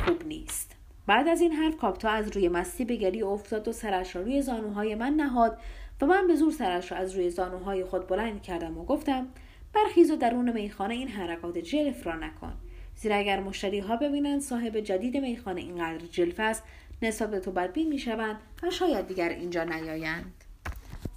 [0.05, 0.72] خوب نیست.
[1.07, 4.41] بعد از این حرف کاپتا از روی مستی به گری افتاد و سرش را روی
[4.41, 5.57] زانوهای من نهاد
[6.01, 9.27] و من به زور سرش را از روی زانوهای خود بلند کردم و گفتم
[9.73, 12.53] برخیز و درون میخانه این حرکات جلف را نکن.
[12.95, 16.63] زیرا اگر مشتری ها ببینند صاحب جدید میخانه اینقدر جلف است
[17.01, 20.33] نسبت به تو بدبین می‌شوند و شاید دیگر اینجا نیایند.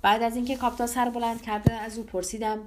[0.02, 2.58] بعد از اینکه کاپتا سر بلند کرده از او پرسیدم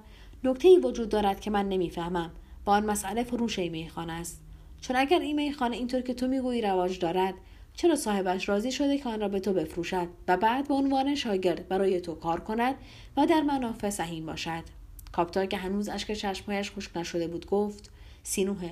[0.43, 2.31] نکته ای وجود دارد که من نمی‌فهمم.
[2.65, 4.48] با آن مسئله فروش میخانه است.
[4.81, 7.33] چون اگر این میخانه اینطور که تو می‌گویی رواج دارد
[7.73, 11.67] چرا صاحبش راضی شده که آن را به تو بفروشد و بعد به عنوان شاگرد
[11.67, 12.75] برای تو کار کند
[13.17, 14.63] و در منافع سهیم باشد؟
[15.11, 17.91] کاپتا که هنوز اشک چشمهایش خشک نشده بود گفت
[18.23, 18.71] سینوه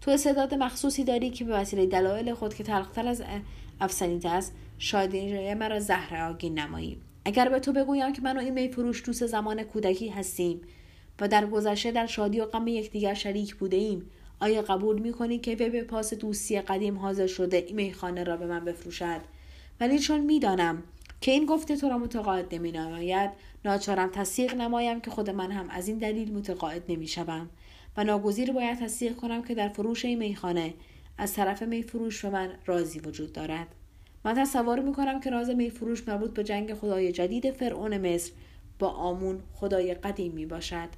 [0.00, 3.22] تو استعداد مخصوصی داری که به وسیله دلایل خود که تلختر از
[3.80, 6.98] افسنیده است شاید این مرا زهر آگین نمایی.
[7.24, 10.60] اگر به تو بگویم که من و این میفروش دوست زمان کودکی هستیم
[11.20, 14.10] و در گذشته در شادی و غم یکدیگر شریک بوده ایم
[14.40, 18.64] آیا قبول می‌کنی که به پاس دوستی قدیم حاضر شده این میخانه را به من
[18.64, 19.20] بفروشد؟
[19.80, 20.82] ولی چون می‌دانم
[21.20, 23.30] که این گفته تو را متقاعد نمی نماید
[23.64, 27.50] ناچارم تصدیق نمایم که خود من هم از این دلیل متقاعد نمی شوم
[27.96, 30.74] و ناگزیر باید تصدیق کنم که در فروش این میخانه
[31.18, 33.66] از طرف میفروش به من راضی وجود دارد.
[34.24, 38.32] من تصور می‌کنم که راز میفروش مربوط به جنگ خدای جدید فرعون مصر
[38.78, 40.88] با آمون خدای قدیم می باشد.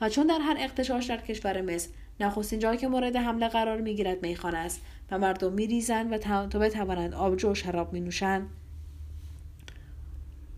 [0.00, 1.88] و چون در هر اقتشاش در کشور مصر
[2.20, 4.80] نخستین جایی که مورد حمله قرار می‌گیرد میخانه است
[5.10, 8.48] و مردم میریزند و تا بتوانند آبجو و شراب می نوشند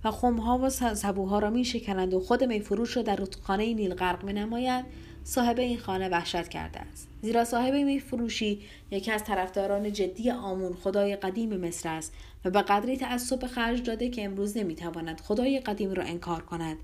[0.04, 4.24] و خمها و سبوها را می شکنند و خود میفروش را در رودخانه نیل غرق
[4.24, 4.84] می نمایند
[5.24, 7.08] صاحب این خانه وحشت کرده است.
[7.22, 8.60] زیرا صاحب میفروشی
[8.90, 12.12] یکی از طرفداران جدی آمون خدای قدیم مصر است
[12.44, 16.76] و به قدری تعصب خرج داده که امروز نمی‌تواند خدای قدیم را انکار کند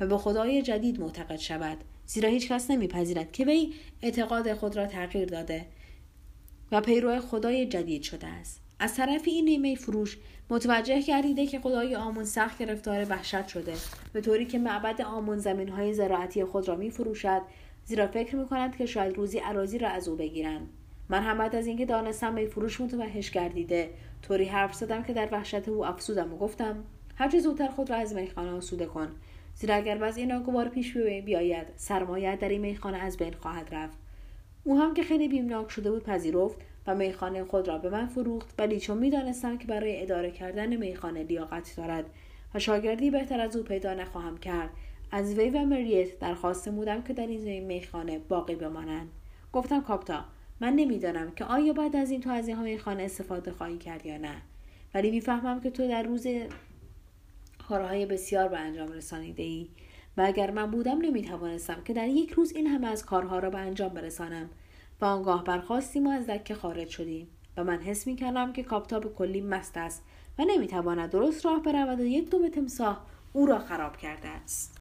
[0.00, 1.76] و به خدای جدید معتقد شود.
[2.06, 3.72] زیرا هیچ کس نمیپذیرد که وی
[4.02, 5.66] اعتقاد خود را تغییر داده
[6.72, 8.60] و پیرو خدای جدید شده است.
[8.78, 10.18] از طرف این نیمه فروش
[10.50, 13.74] متوجه گردیده که خدای آمون سخت گرفتار وحشت شده.
[14.12, 17.42] به طوری که معبد آمون زمین های زراعتی خود را می فروشد
[17.84, 20.68] زیرا فکر می کنند که شاید روزی عراضی را از او بگیرند.
[21.08, 23.90] من هم بعد از اینکه دانستم به فروش متوحش گردیده.
[24.22, 26.84] طوری حرف زدم که در وحشت او افسودم و گفتم
[27.14, 29.08] هرچه زودتر خود را از میخانه آسوده کن.
[29.56, 31.66] زیرا اگر وضع ناگوار پیش بیاید.
[31.76, 33.98] سرمایه در این میخانه از بین خواهد رفت.
[34.64, 36.56] او هم که خیلی بیمناک شده بود پذیرفت
[36.86, 41.22] و میخانه خود را به من فروخت ولی چون می‌دانستم که برای اداره کردن میخانه
[41.22, 42.04] لیاقت دارد
[42.54, 44.70] و شاگردی بهتر از او پیدا نخواهم کرد
[45.12, 49.08] از وی و مریت درخواست بودم که در این میخانه باقی بمانند.
[49.52, 50.24] گفتم کاپتا
[50.60, 54.18] من نمی‌دانم که آیا بعد از این تو از این میخانه استفاده خواهی کرد یا
[54.18, 54.34] نه.
[54.94, 56.26] ولی می‌فهمم که تو در روز
[57.68, 59.68] کارهای بسیار به انجام رسانیده ای
[60.16, 63.58] و اگر من بودم نمی‌توانستم که در یک روز این همه از کارها را به
[63.58, 64.50] انجام برسانم
[65.00, 69.00] و آنگاه برخواستیم و از دکه خارج شدیم و من حس می کردم که کاپتا
[69.00, 70.02] به کلی مست است
[70.38, 74.74] و نمی‌تواند درست راه برود و یک دو تمساه او را خراب کرده است.